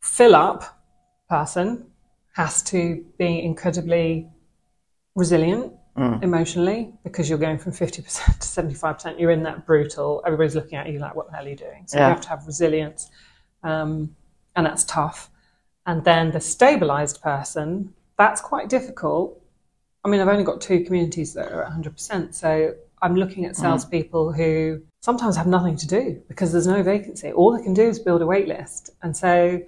fill 0.00 0.34
up 0.34 0.82
person 1.28 1.86
has 2.34 2.62
to 2.64 3.04
be 3.18 3.42
incredibly 3.42 4.28
resilient 5.14 5.72
mm. 5.96 6.22
emotionally 6.22 6.92
because 7.02 7.28
you're 7.28 7.38
going 7.38 7.58
from 7.58 7.72
50% 7.72 7.94
to 7.94 8.02
75%. 8.02 9.18
You're 9.18 9.30
in 9.30 9.42
that 9.44 9.66
brutal, 9.66 10.22
everybody's 10.26 10.54
looking 10.54 10.78
at 10.78 10.88
you 10.88 10.98
like, 10.98 11.14
what 11.14 11.28
the 11.28 11.36
hell 11.36 11.44
are 11.44 11.48
you 11.48 11.56
doing? 11.56 11.84
So 11.86 11.98
yeah. 11.98 12.08
you 12.08 12.14
have 12.14 12.22
to 12.22 12.28
have 12.28 12.46
resilience, 12.46 13.10
um, 13.62 14.14
and 14.56 14.66
that's 14.66 14.84
tough. 14.84 15.30
And 15.86 16.04
then 16.04 16.30
the 16.30 16.40
stabilized 16.40 17.22
person, 17.22 17.92
that's 18.16 18.40
quite 18.40 18.68
difficult. 18.68 19.40
I 20.04 20.08
mean, 20.08 20.20
I've 20.20 20.28
only 20.28 20.44
got 20.44 20.60
two 20.60 20.84
communities 20.84 21.34
that 21.34 21.52
are 21.52 21.64
at 21.64 21.72
100%. 21.72 22.34
So 22.34 22.74
I'm 23.02 23.16
looking 23.16 23.44
at 23.44 23.52
mm. 23.52 23.56
salespeople 23.56 24.32
mm. 24.32 24.36
who 24.36 24.82
sometimes 25.00 25.36
have 25.36 25.46
nothing 25.46 25.76
to 25.76 25.86
do 25.86 26.22
because 26.28 26.52
there's 26.52 26.66
no 26.66 26.82
vacancy. 26.82 27.32
All 27.32 27.56
they 27.56 27.62
can 27.62 27.74
do 27.74 27.82
is 27.82 27.98
build 27.98 28.22
a 28.22 28.26
wait 28.26 28.48
list. 28.48 28.90
And 29.02 29.16
so 29.16 29.60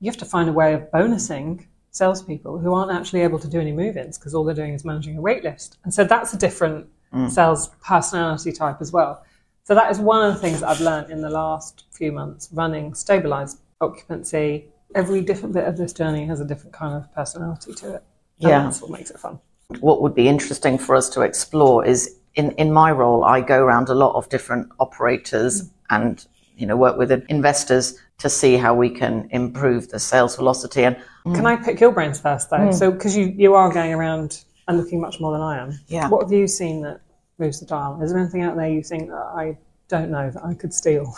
you 0.00 0.10
have 0.10 0.18
to 0.18 0.26
find 0.26 0.48
a 0.48 0.52
way 0.52 0.74
of 0.74 0.90
bonusing 0.90 1.66
salespeople 1.96 2.58
who 2.58 2.74
aren't 2.74 2.92
actually 2.92 3.22
able 3.22 3.38
to 3.38 3.48
do 3.48 3.60
any 3.60 3.72
move-ins 3.72 4.18
because 4.18 4.34
all 4.34 4.44
they're 4.44 4.54
doing 4.54 4.74
is 4.74 4.84
managing 4.84 5.16
a 5.16 5.20
wait 5.20 5.42
list. 5.42 5.78
And 5.84 5.92
so 5.92 6.04
that's 6.04 6.32
a 6.34 6.38
different 6.38 6.86
mm. 7.12 7.30
sales 7.30 7.70
personality 7.84 8.52
type 8.52 8.78
as 8.80 8.92
well. 8.92 9.24
So 9.64 9.74
that 9.74 9.90
is 9.90 9.98
one 9.98 10.24
of 10.24 10.34
the 10.34 10.40
things 10.40 10.60
that 10.60 10.68
I've 10.68 10.80
learned 10.80 11.10
in 11.10 11.20
the 11.20 11.30
last 11.30 11.84
few 11.90 12.12
months 12.12 12.48
running 12.52 12.94
stabilized 12.94 13.60
occupancy 13.80 14.66
Every 14.94 15.20
different 15.20 15.52
bit 15.52 15.64
of 15.64 15.76
this 15.76 15.92
journey 15.92 16.26
has 16.26 16.40
a 16.40 16.44
different 16.44 16.72
kind 16.72 16.94
of 16.94 17.12
personality 17.14 17.74
to 17.74 17.96
it. 17.96 18.04
Yeah. 18.38 18.62
That's 18.62 18.80
what 18.80 18.90
makes 18.90 19.10
it 19.10 19.18
fun. 19.18 19.40
What 19.80 20.00
would 20.00 20.14
be 20.14 20.28
interesting 20.28 20.78
for 20.78 20.94
us 20.94 21.08
to 21.10 21.22
explore 21.22 21.84
is 21.84 22.16
in, 22.34 22.52
in 22.52 22.72
my 22.72 22.92
role, 22.92 23.24
I 23.24 23.40
go 23.40 23.62
around 23.62 23.88
a 23.88 23.94
lot 23.94 24.14
of 24.14 24.28
different 24.28 24.70
operators 24.78 25.62
mm. 25.62 25.70
and, 25.90 26.24
you 26.56 26.66
know, 26.66 26.76
work 26.76 26.96
with 26.96 27.10
investors 27.28 27.98
to 28.18 28.30
see 28.30 28.56
how 28.56 28.74
we 28.74 28.88
can 28.90 29.28
improve 29.30 29.88
the 29.88 29.98
sales 29.98 30.36
velocity. 30.36 30.84
And 30.84 30.96
can 31.24 31.44
mm. 31.44 31.46
I 31.46 31.56
pick 31.56 31.80
your 31.80 31.92
brains 31.92 32.20
first 32.20 32.50
though? 32.50 32.58
Mm. 32.58 32.74
So, 32.74 32.90
because 32.90 33.16
you, 33.16 33.26
you 33.36 33.54
are 33.54 33.72
going 33.72 33.92
around 33.92 34.44
and 34.68 34.78
looking 34.78 35.00
much 35.00 35.20
more 35.20 35.32
than 35.32 35.42
I 35.42 35.58
am. 35.58 35.78
Yeah. 35.88 36.08
What 36.08 36.22
have 36.22 36.32
you 36.32 36.48
seen 36.48 36.82
that 36.82 37.00
moves 37.38 37.60
the 37.60 37.66
dial? 37.66 38.00
Is 38.02 38.10
there 38.10 38.20
anything 38.20 38.42
out 38.42 38.56
there 38.56 38.68
you 38.68 38.82
think 38.82 39.08
that 39.08 39.32
I 39.34 39.56
don't 39.88 40.10
know 40.10 40.30
that 40.30 40.44
I 40.44 40.54
could 40.54 40.72
steal? 40.72 41.14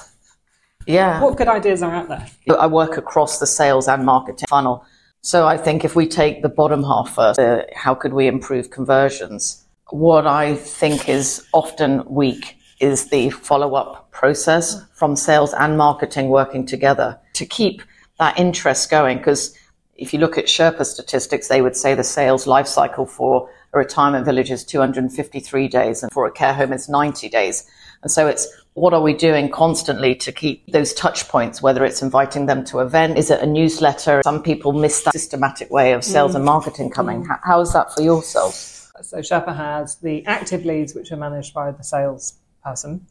Yeah. 0.86 1.22
What 1.22 1.36
good 1.36 1.48
ideas 1.48 1.82
are 1.82 1.94
out 1.94 2.08
there? 2.08 2.26
I 2.58 2.66
work 2.66 2.96
across 2.96 3.38
the 3.38 3.46
sales 3.46 3.88
and 3.88 4.04
marketing 4.04 4.46
funnel. 4.48 4.84
So 5.20 5.46
I 5.46 5.56
think 5.56 5.84
if 5.84 5.94
we 5.94 6.06
take 6.06 6.42
the 6.42 6.48
bottom 6.48 6.82
half 6.82 7.14
first, 7.14 7.38
uh, 7.38 7.62
how 7.74 7.94
could 7.94 8.12
we 8.12 8.26
improve 8.26 8.70
conversions? 8.70 9.64
What 9.90 10.26
I 10.26 10.54
think 10.54 11.08
is 11.08 11.46
often 11.52 12.04
weak 12.08 12.57
is 12.80 13.08
the 13.08 13.30
follow 13.30 13.74
up 13.74 14.10
process 14.10 14.82
from 14.94 15.16
sales 15.16 15.52
and 15.54 15.76
marketing 15.76 16.28
working 16.28 16.66
together 16.66 17.18
to 17.34 17.46
keep 17.46 17.82
that 18.18 18.38
interest 18.38 18.90
going. 18.90 19.18
Because 19.18 19.56
if 19.96 20.12
you 20.12 20.18
look 20.18 20.38
at 20.38 20.46
Sherpa 20.46 20.84
statistics, 20.84 21.48
they 21.48 21.60
would 21.62 21.76
say 21.76 21.94
the 21.94 22.04
sales 22.04 22.46
life 22.46 22.66
cycle 22.66 23.06
for 23.06 23.50
a 23.74 23.78
retirement 23.78 24.24
village 24.24 24.50
is 24.50 24.64
253 24.64 25.68
days 25.68 26.02
and 26.02 26.10
for 26.12 26.26
a 26.26 26.32
care 26.32 26.54
home 26.54 26.72
it's 26.72 26.88
90 26.88 27.28
days. 27.28 27.68
And 28.02 28.10
so 28.10 28.26
it's 28.26 28.46
what 28.74 28.94
are 28.94 29.02
we 29.02 29.12
doing 29.12 29.50
constantly 29.50 30.14
to 30.14 30.30
keep 30.30 30.64
those 30.70 30.94
touch 30.94 31.28
points, 31.28 31.60
whether 31.60 31.84
it's 31.84 32.00
inviting 32.00 32.46
them 32.46 32.64
to 32.66 32.78
event, 32.78 33.18
is 33.18 33.30
it 33.30 33.40
a 33.40 33.46
newsletter? 33.46 34.22
Some 34.22 34.42
people 34.42 34.72
miss 34.72 35.02
that 35.02 35.12
systematic 35.12 35.70
way 35.70 35.92
of 35.92 36.04
sales 36.04 36.32
mm. 36.32 36.36
and 36.36 36.44
marketing 36.44 36.90
coming. 36.90 37.24
Mm. 37.24 37.40
How 37.42 37.60
is 37.60 37.72
that 37.72 37.92
for 37.92 38.02
yourself? 38.02 38.54
So 39.02 39.18
Sherpa 39.18 39.54
has 39.56 39.96
the 39.96 40.24
active 40.26 40.64
leads, 40.64 40.94
which 40.94 41.10
are 41.12 41.16
managed 41.16 41.54
by 41.54 41.72
the 41.72 41.82
sales 41.82 42.38
person, 42.68 43.06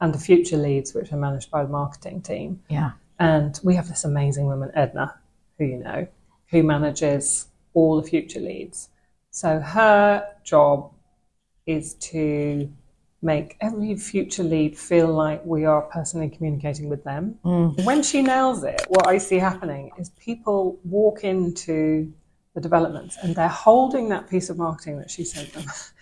and 0.00 0.12
the 0.12 0.18
future 0.18 0.56
leads, 0.56 0.94
which 0.94 1.12
are 1.12 1.16
managed 1.16 1.50
by 1.50 1.62
the 1.62 1.68
marketing 1.68 2.20
team. 2.22 2.62
Yeah. 2.68 2.92
And 3.18 3.58
we 3.62 3.74
have 3.76 3.88
this 3.88 4.04
amazing 4.04 4.46
woman, 4.46 4.70
Edna, 4.74 5.14
who 5.58 5.64
you 5.64 5.78
know, 5.78 6.06
who 6.50 6.62
manages 6.62 7.46
all 7.74 8.00
the 8.00 8.08
future 8.08 8.40
leads. 8.40 8.88
So 9.30 9.60
her 9.60 10.26
job 10.44 10.92
is 11.66 11.94
to 11.94 12.70
make 13.22 13.56
every 13.60 13.96
future 13.96 14.42
lead 14.42 14.76
feel 14.76 15.08
like 15.08 15.44
we 15.44 15.64
are 15.64 15.82
personally 15.82 16.28
communicating 16.28 16.88
with 16.88 17.02
them. 17.04 17.38
Mm. 17.44 17.84
When 17.84 18.02
she 18.02 18.22
nails 18.22 18.64
it, 18.64 18.82
what 18.88 19.06
I 19.08 19.18
see 19.18 19.38
happening 19.38 19.90
is 19.98 20.10
people 20.10 20.78
walk 20.84 21.24
into 21.24 22.12
the 22.54 22.60
developments 22.60 23.16
and 23.22 23.34
they're 23.34 23.48
holding 23.48 24.10
that 24.10 24.28
piece 24.28 24.50
of 24.50 24.58
marketing 24.58 24.98
that 24.98 25.10
she 25.10 25.24
sent 25.24 25.52
them 25.52 25.64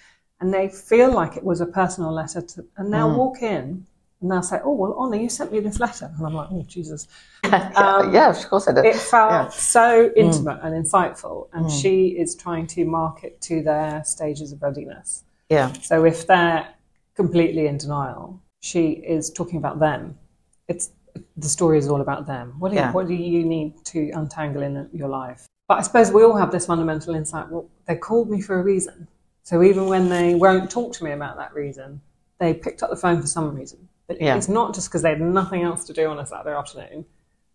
and 0.43 0.53
they 0.53 0.69
feel 0.69 1.13
like 1.13 1.37
it 1.37 1.45
was 1.45 1.61
a 1.61 1.67
personal 1.67 2.13
letter 2.13 2.43
to, 2.43 2.65
and 2.77 2.93
they'll 2.93 3.11
mm. 3.11 3.17
walk 3.17 3.43
in 3.43 3.87
and 4.21 4.31
they'll 4.31 4.43
say, 4.43 4.59
"Oh 4.65 4.73
well, 4.73 4.95
Honor, 4.95 5.17
you 5.17 5.29
sent 5.29 5.53
me 5.53 5.61
this 5.61 5.79
letter," 5.79 6.11
and 6.17 6.27
I'm 6.27 6.35
like, 6.35 6.49
"Oh 6.51 6.65
Jesus!" 6.67 7.09
Um, 7.45 8.15
yeah, 8.15 8.31
of 8.31 8.49
course 8.49 8.67
I 8.67 8.73
did. 8.73 8.85
It 8.85 8.97
felt 8.97 9.31
yeah. 9.31 9.49
so 9.49 10.09
mm. 10.09 10.17
intimate 10.17 10.61
mm. 10.61 10.67
and 10.67 10.85
insightful, 10.85 11.49
and 11.53 11.67
mm. 11.67 11.83
she 11.83 12.09
is 12.09 12.35
trying 12.35 12.67
to 12.69 12.85
market 12.85 13.41
to 13.43 13.63
their 13.63 14.03
stages 14.05 14.53
of 14.53 14.63
readiness. 14.63 15.25
Yeah. 15.49 15.73
So 15.75 16.05
if 16.05 16.27
they're 16.27 16.67
completely 17.15 17.69
in 17.69 17.79
denial, 17.79 18.41
she 18.61 18.91
is 18.91 19.31
talking 19.31 19.59
about 19.59 19.79
them. 19.79 20.19
It's 20.67 20.91
the 21.37 21.49
story 21.49 21.79
is 21.79 21.89
all 21.89 22.01
about 22.01 22.27
them. 22.27 22.55
What 22.59 22.73
do 22.73 22.79
you, 22.79 22.85
what 22.85 23.07
do 23.07 23.15
you 23.15 23.45
need 23.45 23.85
to 23.87 24.11
untangle 24.11 24.63
in 24.63 24.89
your 24.93 25.09
life? 25.09 25.47
But 25.69 25.79
I 25.79 25.83
suppose 25.83 26.11
we 26.11 26.25
all 26.25 26.37
have 26.37 26.51
this 26.51 26.67
fundamental 26.67 27.15
insight. 27.15 27.49
Well, 27.49 27.69
they 27.87 27.97
called 27.97 28.29
me 28.31 28.41
for 28.41 28.59
a 28.59 28.63
reason. 28.63 29.09
So 29.43 29.63
even 29.63 29.87
when 29.87 30.09
they 30.09 30.35
won't 30.35 30.71
talk 30.71 30.93
to 30.95 31.05
me 31.05 31.13
about 31.13 31.37
that 31.37 31.55
reason, 31.55 32.01
they 32.39 32.55
picked 32.55 32.83
up 32.83 32.91
the 32.91 32.97
phone 32.97 33.21
for 33.21 33.27
some 33.27 33.55
reason. 33.55 33.89
But 34.07 34.21
yeah. 34.21 34.37
it's 34.37 34.49
not 34.49 34.75
just 34.75 34.89
because 34.89 35.03
they 35.03 35.11
had 35.11 35.21
nothing 35.21 35.63
else 35.63 35.85
to 35.85 35.93
do 35.93 36.09
on 36.09 36.19
a 36.19 36.27
Saturday 36.27 36.57
afternoon. 36.57 37.05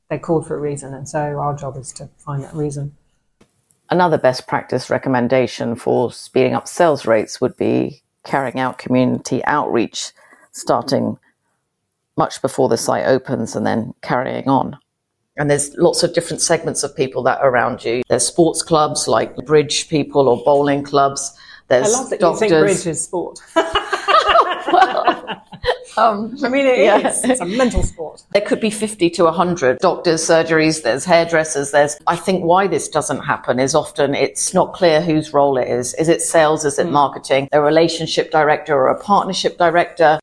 They 0.10 0.18
called 0.18 0.48
for 0.48 0.56
a 0.56 0.60
reason, 0.60 0.94
and 0.94 1.08
so 1.08 1.20
our 1.20 1.56
job 1.56 1.76
is 1.76 1.92
to 1.94 2.10
find 2.18 2.44
that 2.44 2.54
reason. 2.54 2.96
Another 3.90 4.18
best 4.18 4.48
practice 4.48 4.90
recommendation 4.90 5.76
for 5.76 6.12
speeding 6.12 6.54
up 6.54 6.68
sales 6.68 7.06
rates 7.06 7.40
would 7.42 7.56
be 7.58 8.02
carrying 8.26 8.60
out 8.60 8.78
community 8.78 9.44
outreach, 9.46 10.12
starting 10.52 11.18
much 12.18 12.42
before 12.42 12.68
the 12.70 12.78
site 12.78 13.06
opens 13.06 13.56
and 13.56 13.66
then 13.66 13.94
carrying 14.02 14.50
on. 14.50 14.78
And 15.38 15.50
there's 15.50 15.76
lots 15.76 16.04
of 16.04 16.14
different 16.14 16.42
segments 16.42 16.84
of 16.84 16.96
people 16.96 17.22
that 17.24 17.40
are 17.40 17.50
around 17.50 17.86
you. 17.86 18.02
There's 18.10 18.26
sports 18.26 18.64
clubs 18.64 19.08
like 19.08 19.36
bridge 19.46 19.88
people 19.88 20.28
or 20.28 20.44
bowling 20.44 20.84
clubs. 20.84 21.38
There's 21.68 21.94
I 21.94 21.98
love 21.98 22.10
that 22.10 22.20
doctors. 22.20 22.42
you 22.50 22.50
think 22.50 22.66
bridge 22.66 22.88
is 22.88 23.04
sport. 23.04 23.40
well, 23.56 25.44
um, 25.98 26.38
I 26.44 26.50
mean, 26.50 26.66
it 26.66 26.80
yeah. 26.80 27.10
is. 27.10 27.24
It's 27.24 27.42
a 27.42 27.46
mental 27.46 27.84
sport. 27.84 28.24
There 28.34 28.42
could 28.42 28.62
be 28.62 28.70
50 28.70 29.10
to 29.12 29.24
100 29.26 29.80
doctors, 29.80 30.22
surgeries, 30.22 30.84
there's 30.84 31.04
hairdressers, 31.04 31.72
there's, 31.72 31.98
I 32.06 32.16
think 32.16 32.44
why 32.44 32.68
this 32.68 32.88
doesn't 32.88 33.22
happen 33.22 33.60
is 33.60 33.76
often 33.76 34.14
it's 34.14 34.54
not 34.54 34.74
clear 34.74 35.02
whose 35.02 35.34
role 35.34 35.58
it 35.58 35.68
is. 35.68 35.94
Is 35.96 36.08
it 36.08 36.22
sales? 36.22 36.64
Is 36.66 36.78
it 36.80 36.88
mm. 36.88 36.92
marketing? 36.92 37.50
A 37.52 37.62
relationship 37.62 38.32
director 38.32 38.76
or 38.76 38.88
a 38.88 39.02
partnership 39.02 39.58
director? 39.58 40.20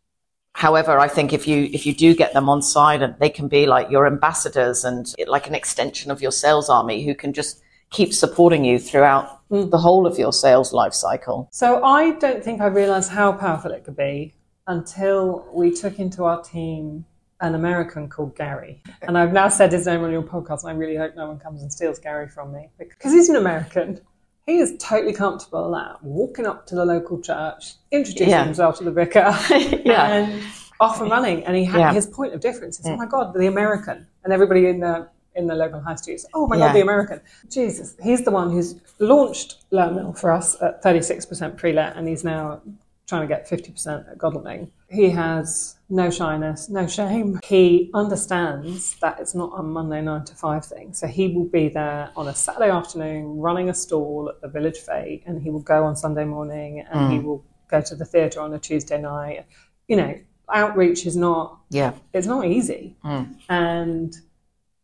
However, 0.55 1.01
I 1.01 1.09
think 1.09 1.33
if 1.33 1.49
you 1.49 1.69
if 1.73 1.85
you 1.85 1.93
do 1.93 2.15
get 2.15 2.33
them 2.33 2.49
on 2.49 2.63
side, 2.63 3.03
and 3.03 3.17
they 3.19 3.29
can 3.29 3.49
be 3.49 3.67
like 3.67 3.91
your 3.91 4.07
ambassadors 4.07 4.85
and 4.85 5.13
like 5.27 5.49
an 5.49 5.55
extension 5.55 6.13
of 6.13 6.23
your 6.23 6.31
sales 6.31 6.71
army 6.71 7.05
who 7.05 7.13
can 7.13 7.33
just 7.33 7.61
keep 7.95 8.13
supporting 8.13 8.65
you 8.65 8.79
throughout 8.79 9.49
mm. 9.49 9.71
the 9.71 9.79
whole 9.79 10.07
of 10.07 10.19
your 10.19 10.33
sales 10.33 10.73
life 10.73 10.93
cycle. 10.93 11.49
So 11.53 11.83
I 11.85 12.13
don't 12.13 12.43
think 12.43 12.61
I 12.61 12.67
realized 12.67 13.11
how 13.11 13.33
powerful 13.33 13.71
it 13.71 13.85
could 13.85 13.97
be 13.97 14.35
until 14.67 15.47
we 15.53 15.71
took 15.71 15.99
into 15.99 16.25
our 16.25 16.43
team 16.43 17.05
an 17.41 17.55
American 17.55 18.09
called 18.09 18.35
Gary. 18.37 18.83
And 19.03 19.17
I've 19.17 19.33
now 19.33 19.49
said 19.49 19.71
his 19.73 19.87
name 19.87 20.03
on 20.03 20.11
your 20.11 20.23
podcast, 20.23 20.63
and 20.63 20.71
I 20.71 20.75
really 20.75 20.97
hope 20.97 21.15
no 21.15 21.29
one 21.29 21.39
comes 21.39 21.63
and 21.63 21.73
steals 21.73 21.99
Gary 21.99 22.29
from 22.29 22.53
me. 22.53 22.69
Because 22.79 23.13
he's 23.13 23.29
an 23.29 23.37
American. 23.37 24.01
He 24.47 24.59
is 24.59 24.75
totally 24.79 25.13
comfortable 25.13 25.75
at 25.77 26.03
walking 26.03 26.47
up 26.47 26.67
to 26.69 26.75
the 26.75 26.85
local 26.85 27.21
church, 27.21 27.75
introducing 27.91 28.31
yeah. 28.31 28.45
himself 28.45 28.79
to 28.79 28.85
the 28.85 28.93
vicar, 28.93 29.37
yeah. 29.85 30.13
and 30.13 30.43
off 30.81 31.01
and 31.01 31.11
running. 31.11 31.45
And 31.45 31.57
he 31.57 31.65
had 31.65 31.79
yeah. 31.79 31.93
his 31.93 32.07
point 32.07 32.35
of 32.35 32.41
difference 32.41 32.81
is, 32.81 32.87
oh 32.87 32.97
my 32.97 33.07
God, 33.07 33.35
the 33.35 33.47
American. 33.47 34.07
And 34.23 34.33
everybody 34.33 34.67
in 34.67 34.81
the 34.81 35.09
in 35.35 35.47
the 35.47 35.55
local 35.55 35.81
high 35.81 35.95
streets. 35.97 36.27
Oh 36.35 36.47
my 36.47 36.57
yeah. 36.57 36.69
God, 36.69 36.77
the 36.77 36.81
American. 36.81 37.21
Jesus. 37.51 37.97
He's 38.03 38.25
the 38.25 38.31
one 38.31 38.51
who's 38.51 38.77
launched 38.99 39.65
Mill 39.71 40.13
for 40.13 40.33
us 40.33 40.61
at 40.63 40.83
36% 40.83 41.57
pre 41.57 41.73
let, 41.73 41.97
and 41.97 42.09
he's 42.09 42.25
now 42.25 42.61
trying 43.07 43.23
to 43.23 43.27
get 43.27 43.49
50% 43.49 44.11
at 44.11 44.19
Godalming. 44.19 44.71
He 44.89 45.11
has 45.11 45.77
no 45.91 46.11
shyness, 46.11 46.69
no 46.69 46.87
shame. 46.87 47.39
He 47.45 47.91
understands 47.93 48.97
that 49.01 49.21
it's 49.21 49.35
not 49.35 49.53
a 49.57 49.63
Monday 49.63 50.01
nine 50.01 50.25
to 50.25 50.35
five 50.35 50.65
thing. 50.65 50.95
So 50.95 51.07
he 51.07 51.29
will 51.29 51.45
be 51.45 51.69
there 51.69 52.11
on 52.17 52.29
a 52.29 52.35
Saturday 52.35 52.71
afternoon 52.71 53.39
running 53.39 53.69
a 53.69 53.75
stall 53.75 54.31
at 54.31 54.41
the 54.41 54.49
Village 54.49 54.79
Fete 54.79 55.23
and 55.27 55.43
he 55.43 55.51
will 55.51 55.61
go 55.61 55.85
on 55.85 55.97
Sunday 55.97 56.25
morning 56.25 56.85
and 56.91 57.01
mm. 57.01 57.13
he 57.13 57.19
will 57.19 57.45
go 57.69 57.81
to 57.83 57.95
the 57.95 58.05
theatre 58.05 58.41
on 58.41 58.55
a 58.55 58.59
Tuesday 58.59 59.01
night. 59.01 59.45
You 59.89 59.97
know, 59.97 60.19
outreach 60.53 61.05
is 61.05 61.17
not, 61.17 61.59
yeah, 61.71 61.93
it's 62.13 62.27
not 62.27 62.47
easy. 62.47 62.97
Mm. 63.05 63.37
And 63.49 64.17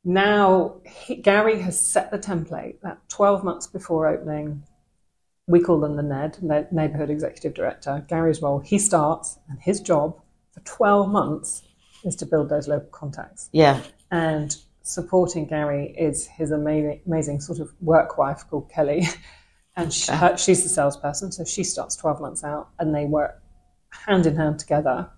now 0.05 0.81
he, 0.85 1.17
Gary 1.17 1.61
has 1.61 1.79
set 1.79 2.11
the 2.11 2.19
template 2.19 2.81
that 2.83 3.09
12 3.09 3.45
months 3.45 3.67
before 3.67 4.09
opening, 4.09 4.63
we 5.47 5.61
call 5.61 5.81
them 5.81 5.97
the 5.97 6.03
NED, 6.03 6.39
the 6.43 6.69
Neighbourhood 6.71 7.11
Executive 7.11 7.55
Director, 7.55 8.05
Gary's 8.09 8.41
role, 8.41 8.61
he 8.61 8.79
starts 8.79 9.39
and 9.49 9.61
his 9.61 9.81
job 9.81 10.21
for 10.53 10.61
12 10.61 11.09
months 11.09 11.63
is 12.05 12.17
to 12.17 12.27
build 12.27 12.49
those 12.49 12.69
local 12.69 12.89
contacts. 12.89 13.51
Yeah. 13.53 13.83
And 14.11 14.57
supporting 14.83 15.47
Gary 15.47 15.95
is 15.99 16.27
his 16.27 16.51
amazing, 16.51 17.01
amazing 17.07 17.41
sort 17.41 17.59
of 17.59 17.73
work 17.81 18.17
wife 18.17 18.45
called 18.49 18.71
Kelly. 18.71 19.07
And 19.77 19.95
she, 19.95 20.13
her, 20.13 20.37
she's 20.37 20.65
the 20.65 20.69
salesperson, 20.69 21.31
so 21.33 21.45
she 21.45 21.63
starts 21.63 21.97
12 21.97 22.21
months 22.21 22.45
out 22.45 22.71
and 22.79 22.95
they 22.95 23.07
work 23.07 23.41
hand 23.91 24.27
in 24.27 24.37
hand 24.37 24.59
together. 24.59 25.09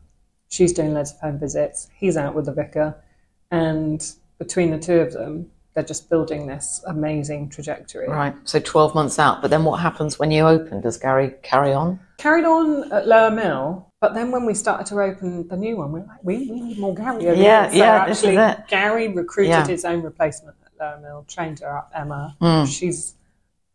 She's 0.50 0.72
doing 0.72 0.92
loads 0.92 1.12
of 1.12 1.20
home 1.20 1.38
visits, 1.38 1.88
he's 1.96 2.16
out 2.16 2.34
with 2.34 2.44
the 2.44 2.52
vicar, 2.52 3.02
and 3.50 4.04
between 4.42 4.70
the 4.70 4.78
two 4.78 5.00
of 5.00 5.12
them, 5.12 5.49
they're 5.75 5.84
just 5.84 6.11
building 6.11 6.46
this 6.46 6.82
amazing 6.87 7.49
trajectory. 7.49 8.08
Right. 8.08 8.34
So 8.44 8.58
12 8.58 8.94
months 8.94 9.18
out. 9.18 9.40
But 9.40 9.50
then 9.50 9.64
what 9.64 9.78
happens 9.78 10.18
when 10.18 10.30
you 10.30 10.46
open? 10.46 10.80
Does 10.80 10.99
Gary 10.99 11.34
carry 11.42 11.72
on? 11.72 12.00
Carried 12.18 12.44
on 12.44 12.92
at 12.92 13.06
Lower 13.06 13.30
Mill. 13.30 13.88
But 14.00 14.14
then 14.14 14.32
when 14.32 14.44
we 14.44 14.54
started 14.54 14.87
to 14.87 15.00
open 15.00 15.46
the 15.46 15.56
new 15.56 15.76
one, 15.76 15.92
we 15.92 16.00
are 16.00 16.04
like, 16.04 16.25
we, 16.25 16.50
we 16.50 16.61
need 16.61 16.78
more 16.78 16.94
Gary 16.94 17.28
over 17.28 17.40
yeah, 17.40 17.70
So 17.70 17.76
yeah, 17.76 17.94
actually, 17.94 18.64
Gary 18.68 19.08
recruited 19.08 19.50
yeah. 19.50 19.66
his 19.66 19.84
own 19.84 20.02
replacement 20.02 20.56
at 20.66 20.72
Lower 20.78 21.00
Mill, 21.00 21.25
trained 21.28 21.61
her 21.61 21.78
up, 21.78 21.92
Emma. 21.94 22.37
Mm. 22.40 22.66
She's 22.66 23.14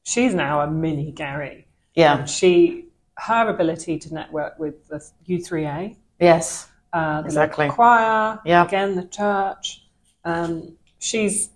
she's 0.04 0.34
now 0.34 0.60
a 0.62 0.70
mini 0.70 1.12
Gary. 1.12 1.68
Yeah. 1.96 2.26
she 2.26 2.90
her 3.18 3.48
ability 3.48 3.98
to 4.00 4.14
network 4.14 4.60
with 4.60 4.88
the 4.88 5.04
U3A. 5.28 5.96
Yes. 6.20 6.68
Uh, 6.94 7.22
the 7.22 7.28
exactly. 7.28 7.70
choir. 7.70 8.40
Yeah. 8.46 8.66
Again, 8.66 8.96
the 8.96 9.06
church. 9.06 9.87
Um, 10.28 10.78
she's 11.00 11.50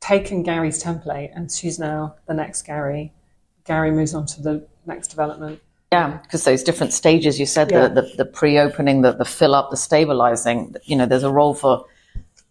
taken 0.00 0.42
Gary's 0.42 0.82
template 0.82 1.30
and 1.34 1.50
she's 1.50 1.78
now 1.78 2.16
the 2.26 2.34
next 2.34 2.62
Gary. 2.62 3.12
Gary 3.64 3.92
moves 3.92 4.12
on 4.12 4.26
to 4.26 4.42
the 4.42 4.66
next 4.86 5.08
development. 5.08 5.60
Yeah, 5.92 6.18
because 6.22 6.44
those 6.44 6.64
different 6.64 6.92
stages 6.92 7.38
you 7.38 7.46
said 7.46 7.70
Yeah. 7.70 7.88
the, 7.88 8.02
the 8.02 8.16
the 8.18 8.24
pre-opening, 8.24 9.02
the 9.02 9.12
the 9.12 9.24
fill 9.24 9.54
up, 9.54 9.70
the 9.70 9.76
stabilizing. 9.76 10.74
You 10.84 10.96
know, 10.96 11.06
there's 11.06 11.22
a 11.22 11.30
role 11.30 11.54
for 11.54 11.84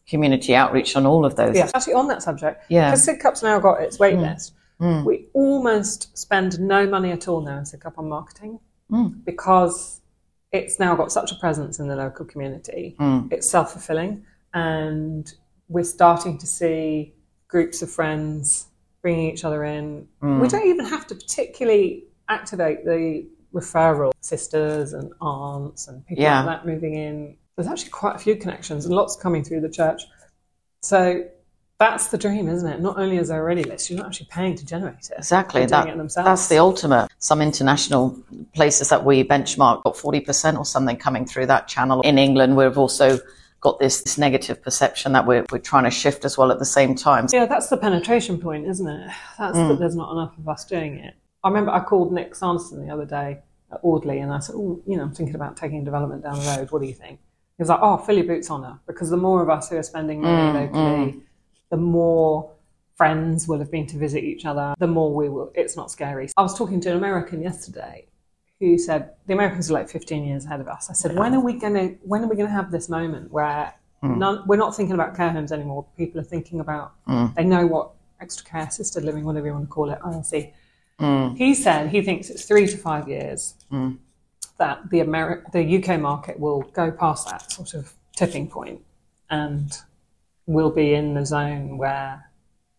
community 0.07 0.55
outreach 0.55 0.95
on 0.95 1.05
all 1.05 1.25
of 1.25 1.35
those. 1.35 1.55
Yeah, 1.55 1.69
actually 1.75 1.93
on 1.93 2.07
that 2.07 2.23
subject, 2.23 2.63
Yeah. 2.69 2.89
because 2.89 3.05
Sidcup's 3.05 3.43
now 3.43 3.59
got 3.59 3.81
its 3.81 3.99
wait 3.99 4.15
hmm. 4.15 4.21
list, 4.21 4.53
hmm. 4.79 5.03
we 5.03 5.27
almost 5.33 6.17
spend 6.17 6.59
no 6.59 6.87
money 6.87 7.11
at 7.11 7.27
all 7.27 7.41
now 7.41 7.57
in 7.57 7.65
Sidcup 7.65 7.97
on 7.97 8.07
marketing 8.07 8.59
hmm. 8.89 9.07
because 9.25 9.99
it's 10.53 10.79
now 10.79 10.95
got 10.95 11.11
such 11.11 11.33
a 11.33 11.35
presence 11.35 11.77
in 11.79 11.89
the 11.89 11.95
local 11.95 12.25
community. 12.25 12.95
It's 13.29 13.49
self-fulfilling 13.49 14.25
and 14.53 15.31
we're 15.69 15.83
starting 15.83 16.37
to 16.37 16.47
see 16.47 17.13
groups 17.47 17.81
of 17.81 17.91
friends 17.91 18.67
bringing 19.01 19.31
each 19.31 19.43
other 19.43 19.63
in. 19.63 20.07
We 20.21 20.27
mm. 20.27 20.49
don't 20.49 20.67
even 20.67 20.85
have 20.85 21.07
to 21.07 21.15
particularly 21.15 22.05
activate 22.29 22.85
the 22.85 23.27
referral 23.53 24.11
sisters 24.21 24.93
and 24.93 25.11
aunts 25.21 25.87
and 25.87 26.05
people 26.05 26.23
Yeah. 26.23 26.43
like 26.43 26.63
that 26.63 26.67
moving 26.67 26.95
in. 26.95 27.37
There's 27.55 27.67
actually 27.67 27.91
quite 27.91 28.15
a 28.15 28.19
few 28.19 28.35
connections 28.35 28.85
and 28.85 28.93
lots 28.93 29.15
coming 29.15 29.43
through 29.43 29.61
the 29.61 29.69
church. 29.69 30.03
So 30.81 31.25
that's 31.79 32.07
the 32.07 32.17
dream, 32.17 32.47
isn't 32.47 32.67
it? 32.67 32.81
Not 32.81 32.97
only 32.97 33.17
is 33.17 33.27
there 33.27 33.39
a 33.39 33.43
ready 33.43 33.63
list, 33.63 33.89
you're 33.89 33.97
not 33.97 34.07
actually 34.07 34.27
paying 34.31 34.55
to 34.55 34.65
generate 34.65 35.09
it. 35.11 35.17
Exactly. 35.17 35.61
Doing 35.61 35.69
That, 35.69 35.87
it 35.89 35.97
themselves. 35.97 36.25
that's 36.25 36.47
the 36.47 36.57
ultimate. 36.57 37.07
Some 37.19 37.41
international 37.41 38.17
places 38.53 38.89
that 38.89 39.05
we 39.05 39.23
benchmark 39.23 39.83
got 39.83 39.95
40% 39.95 40.57
or 40.57 40.65
something 40.65 40.97
coming 40.97 41.25
through 41.25 41.45
that 41.47 41.67
channel. 41.67 42.01
In 42.01 42.17
England, 42.17 42.57
we've 42.57 42.77
also 42.77 43.19
got 43.67 43.79
this, 43.79 44.01
this 44.01 44.17
negative 44.17 44.61
perception 44.61 45.11
that 45.11 45.25
we're, 45.25 45.45
we're 45.51 45.59
trying 45.59 45.83
to 45.83 45.91
shift 45.91 46.23
as 46.23 46.37
well 46.37 46.51
at 46.51 46.59
the 46.59 46.65
same 46.65 46.95
time. 46.95 47.27
Yeah, 47.31 47.45
that's 47.45 47.67
the 47.67 47.77
penetration 47.77 48.39
point, 48.39 48.65
isn't 48.65 48.87
it? 48.87 49.11
That's 49.37 49.57
that 49.57 49.75
mm. 49.75 49.79
there's 49.79 49.95
not 49.95 50.11
enough 50.13 50.37
of 50.37 50.47
us 50.47 50.63
doing 50.63 50.99
it. 50.99 51.15
I 51.43 51.49
remember 51.49 51.71
I 51.71 51.81
called 51.81 52.13
Nick 52.13 52.33
Sanderson 52.33 52.85
the 52.85 52.93
other 52.93 53.05
day 53.05 53.39
at 53.71 53.79
Audley 53.83 54.19
and 54.19 54.31
I 54.31 54.39
said, 54.39 54.55
oh, 54.55 54.81
you 54.87 54.95
know, 54.95 55.03
I'm 55.03 55.13
thinking 55.13 55.35
about 55.35 55.57
taking 55.57 55.83
development 55.83 56.23
down 56.23 56.39
the 56.39 56.55
road. 56.57 56.71
What 56.71 56.81
do 56.81 56.87
you 56.87 56.93
think? 56.93 57.19
He 57.57 57.63
was 57.63 57.69
like, 57.69 57.79
oh, 57.81 57.97
fill 57.97 58.15
your 58.15 58.25
boots 58.25 58.49
on 58.49 58.63
her 58.63 58.79
because 58.87 59.09
the 59.09 59.17
more 59.17 59.41
of 59.41 59.49
us 59.49 59.69
who 59.69 59.75
are 59.77 59.83
spending 59.83 60.21
money 60.21 60.43
mm, 60.43 60.53
locally, 60.53 61.11
mm. 61.11 61.21
the 61.69 61.77
more 61.77 62.51
friends 62.95 63.47
will 63.47 63.59
have 63.59 63.71
been 63.71 63.87
to 63.87 63.97
visit 63.97 64.23
each 64.23 64.45
other, 64.45 64.75
the 64.79 64.87
more 64.87 65.13
we 65.13 65.27
will. 65.27 65.51
It's 65.55 65.75
not 65.75 65.91
scary. 65.91 66.29
I 66.37 66.41
was 66.41 66.57
talking 66.57 66.79
to 66.81 66.91
an 66.91 66.97
American 66.97 67.41
yesterday 67.41 68.07
who 68.59 68.77
said 68.77 69.13
the 69.27 69.33
Americans 69.33 69.69
are 69.69 69.73
like 69.73 69.89
15 69.89 70.25
years 70.25 70.45
ahead 70.45 70.59
of 70.59 70.67
us. 70.67 70.89
I 70.89 70.93
said, 70.93 71.15
when 71.15 71.33
are 71.35 71.39
we 71.39 71.53
going 71.53 71.73
to 71.73 71.97
when 72.03 72.23
are 72.23 72.27
we 72.27 72.35
going 72.35 72.47
to 72.47 72.53
have 72.53 72.71
this 72.71 72.89
moment 72.89 73.31
where 73.31 73.73
hmm. 74.01 74.17
none, 74.17 74.43
we're 74.47 74.57
not 74.57 74.75
thinking 74.75 74.95
about 74.95 75.15
care 75.15 75.29
homes 75.29 75.51
anymore? 75.51 75.85
People 75.97 76.19
are 76.21 76.25
thinking 76.25 76.59
about 76.59 76.93
hmm. 77.05 77.27
they 77.35 77.43
know 77.43 77.67
what 77.67 77.91
extra 78.19 78.45
care, 78.45 78.63
assisted 78.63 79.03
living, 79.03 79.23
whatever 79.23 79.47
you 79.47 79.53
want 79.53 79.65
to 79.65 79.71
call 79.71 79.91
it, 79.91 79.99
ILC. 79.99 80.53
Hmm. 80.99 81.35
He 81.35 81.53
said 81.53 81.89
he 81.89 82.01
thinks 82.01 82.29
it's 82.29 82.45
three 82.45 82.67
to 82.67 82.77
five 82.77 83.07
years 83.07 83.53
that 84.57 84.89
the 84.89 84.99
Ameri- 84.99 85.51
the 85.51 85.77
UK 85.77 85.99
market 85.99 86.39
will 86.39 86.61
go 86.73 86.91
past 86.91 87.29
that 87.29 87.51
sort 87.51 87.75
of 87.75 87.93
tipping 88.15 88.47
point 88.47 88.81
and 89.29 89.77
will 90.47 90.71
be 90.71 90.93
in 90.93 91.13
the 91.13 91.25
zone 91.25 91.77
where 91.77 92.23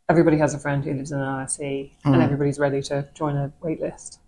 everybody 0.08 0.38
has 0.38 0.54
a 0.54 0.58
friend 0.58 0.84
who 0.84 0.94
lives 0.94 1.12
in 1.12 1.20
an 1.20 1.24
IRC 1.24 1.90
and 2.04 2.22
everybody's 2.22 2.58
ready 2.58 2.82
to 2.82 3.06
join 3.14 3.36
a 3.36 3.52
wait 3.62 3.80
list. 3.80 4.20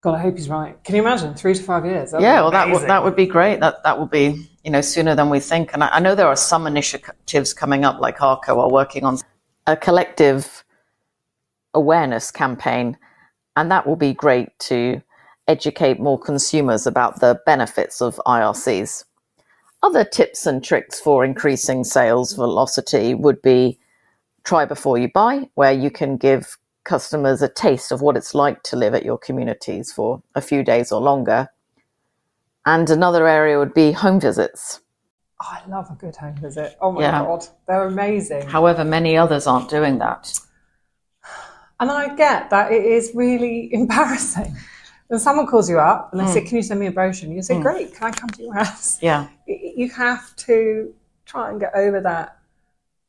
God, 0.00 0.14
I 0.14 0.20
hope 0.20 0.36
he's 0.36 0.48
right. 0.48 0.82
Can 0.84 0.94
you 0.94 1.02
imagine 1.02 1.34
three 1.34 1.54
to 1.54 1.62
five 1.62 1.84
years? 1.84 2.12
That'd 2.12 2.22
Yeah, 2.22 2.42
well, 2.42 2.52
that 2.52 2.70
would, 2.70 2.88
that 2.88 3.02
would 3.02 3.16
be 3.16 3.26
great. 3.26 3.58
That 3.58 3.82
that 3.82 3.98
would 3.98 4.10
be 4.10 4.48
you 4.62 4.70
know 4.70 4.80
sooner 4.80 5.16
than 5.16 5.28
we 5.28 5.40
think. 5.40 5.74
And 5.74 5.82
I, 5.82 5.88
I 5.88 6.00
know 6.00 6.14
there 6.14 6.28
are 6.28 6.36
some 6.36 6.66
initiatives 6.68 7.52
coming 7.52 7.84
up, 7.84 8.00
like 8.00 8.22
ARCO 8.22 8.60
are 8.60 8.70
working 8.70 9.04
on 9.04 9.18
a 9.66 9.76
collective 9.76 10.64
awareness 11.74 12.30
campaign, 12.30 12.96
and 13.56 13.70
that 13.72 13.86
will 13.86 13.96
be 13.96 14.14
great 14.14 14.56
to 14.60 15.02
educate 15.48 15.98
more 15.98 16.18
consumers 16.18 16.86
about 16.86 17.20
the 17.20 17.40
benefits 17.44 18.00
of 18.00 18.20
IRCs. 18.24 19.04
Other 19.82 20.04
tips 20.04 20.46
and 20.46 20.62
tricks 20.62 21.00
for 21.00 21.24
increasing 21.24 21.82
sales 21.82 22.34
velocity 22.34 23.14
would 23.14 23.42
be 23.42 23.80
try 24.44 24.64
before 24.64 24.98
you 24.98 25.10
buy, 25.12 25.48
where 25.54 25.72
you 25.72 25.90
can 25.90 26.16
give 26.16 26.56
customers 26.88 27.42
a 27.42 27.48
taste 27.48 27.92
of 27.92 28.00
what 28.00 28.16
it's 28.16 28.34
like 28.34 28.62
to 28.64 28.74
live 28.74 28.94
at 28.94 29.04
your 29.04 29.18
communities 29.18 29.92
for 29.92 30.22
a 30.34 30.40
few 30.40 30.64
days 30.64 30.90
or 30.90 31.00
longer. 31.00 31.48
And 32.64 32.88
another 32.90 33.28
area 33.28 33.58
would 33.58 33.74
be 33.74 33.92
home 33.92 34.18
visits. 34.18 34.80
Oh, 35.40 35.46
I 35.48 35.68
love 35.68 35.88
a 35.90 35.94
good 35.94 36.16
home 36.16 36.36
visit. 36.36 36.76
Oh 36.80 36.90
my 36.90 37.02
Yeah. 37.02 37.20
God, 37.22 37.46
they're 37.66 37.86
amazing. 37.86 38.48
However, 38.48 38.84
many 38.84 39.16
others 39.16 39.46
aren't 39.46 39.70
doing 39.70 39.98
that. 39.98 40.32
And 41.78 41.90
I 41.90 42.14
get 42.16 42.50
that 42.50 42.72
it 42.72 42.84
is 42.84 43.12
really 43.14 43.72
embarrassing. 43.80 44.56
When 45.08 45.20
someone 45.20 45.46
calls 45.46 45.70
you 45.70 45.78
up 45.78 46.10
and 46.12 46.20
they 46.20 46.24
hmm. 46.24 46.32
say, 46.32 46.40
Can 46.42 46.56
you 46.56 46.62
send 46.62 46.80
me 46.80 46.86
a 46.86 46.90
brochure? 46.90 47.26
And 47.28 47.36
you 47.36 47.42
say, 47.42 47.54
hmm. 47.54 47.62
Great, 47.62 47.94
can 47.94 48.08
I 48.08 48.10
come 48.10 48.30
to 48.30 48.42
your 48.42 48.54
house? 48.54 49.00
Yeah, 49.02 49.28
You 49.46 49.88
have 49.90 50.34
to 50.36 50.92
try 51.24 51.50
and 51.50 51.60
get 51.60 51.74
over 51.74 52.00
that 52.00 52.38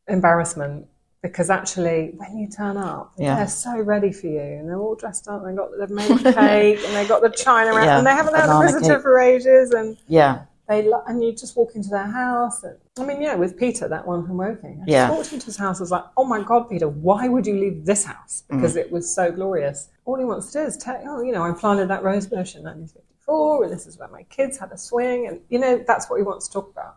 embarrassment 0.08 0.88
because 1.22 1.50
actually, 1.50 2.12
when 2.16 2.38
you 2.38 2.48
turn 2.48 2.78
up, 2.78 3.12
Yeah. 3.18 3.36
they're 3.36 3.48
so 3.48 3.80
ready 3.82 4.12
for 4.12 4.28
you 4.28 4.40
and 4.40 4.70
they're 4.70 4.80
all 4.80 4.96
dressed 4.96 5.28
up 5.28 5.44
and 5.44 5.50
they've, 5.50 5.58
got, 5.58 5.70
they've 5.78 5.90
made 5.90 6.34
cake 6.34 6.80
and 6.86 6.96
they've 6.96 7.10
got 7.10 7.22
the 7.22 7.30
china 7.30 7.74
around 7.74 7.86
Yeah, 7.88 7.98
and 7.98 8.08
they 8.08 8.12
haven't 8.12 8.36
had 8.36 8.50
a 8.50 8.60
visitor 8.66 8.96
cake. 8.96 9.02
for 9.04 9.20
ages 9.20 9.72
and 9.72 9.98
yeah, 10.08 10.44
they 10.70 10.84
lo- 10.88 11.04
and 11.08 11.22
you 11.22 11.34
just 11.34 11.58
walk 11.58 11.72
into 11.76 11.90
their 11.90 12.08
house. 12.08 12.64
And, 12.64 12.78
I 12.98 13.04
mean, 13.04 13.22
yeah, 13.22 13.36
with 13.36 13.58
Peter, 13.58 13.88
that 13.90 14.08
one 14.08 14.26
from 14.26 14.38
Woking, 14.38 14.80
I 14.82 14.86
Yeah. 14.90 15.08
just 15.08 15.18
walked 15.18 15.34
into 15.34 15.46
his 15.48 15.58
house. 15.58 15.80
I 15.80 15.84
was 15.84 15.92
like, 15.92 16.06
"Oh 16.16 16.24
my 16.24 16.42
God, 16.42 16.70
Peter, 16.70 16.88
why 16.88 17.28
would 17.28 17.46
you 17.46 17.56
leave 17.60 17.86
this 17.86 18.06
house? 18.06 18.44
Mm. 18.50 18.56
Because 18.58 18.76
it 18.78 18.90
was 18.90 19.14
so 19.14 19.30
glorious. 19.32 19.90
All 20.06 20.18
he 20.18 20.24
wants 20.26 20.52
to 20.54 20.60
do 20.60 20.66
is 20.66 20.78
tell, 20.78 21.02
oh, 21.06 21.22
you 21.22 21.34
know, 21.34 21.44
I 21.44 21.52
planted 21.52 21.88
that 21.90 22.04
rose 22.04 22.28
bush 22.28 22.56
in 22.56 22.64
1954, 22.64 23.64
and 23.66 23.74
this 23.74 23.88
is 23.88 23.98
where 23.98 24.08
my 24.10 24.24
kids 24.24 24.58
had 24.58 24.72
a 24.72 24.78
swing, 24.78 25.28
and 25.28 25.42
you 25.50 25.60
know, 25.60 25.84
that's 25.86 26.10
what 26.10 26.18
he 26.18 26.24
wants 26.24 26.48
to 26.48 26.54
talk 26.54 26.72
about. 26.72 26.96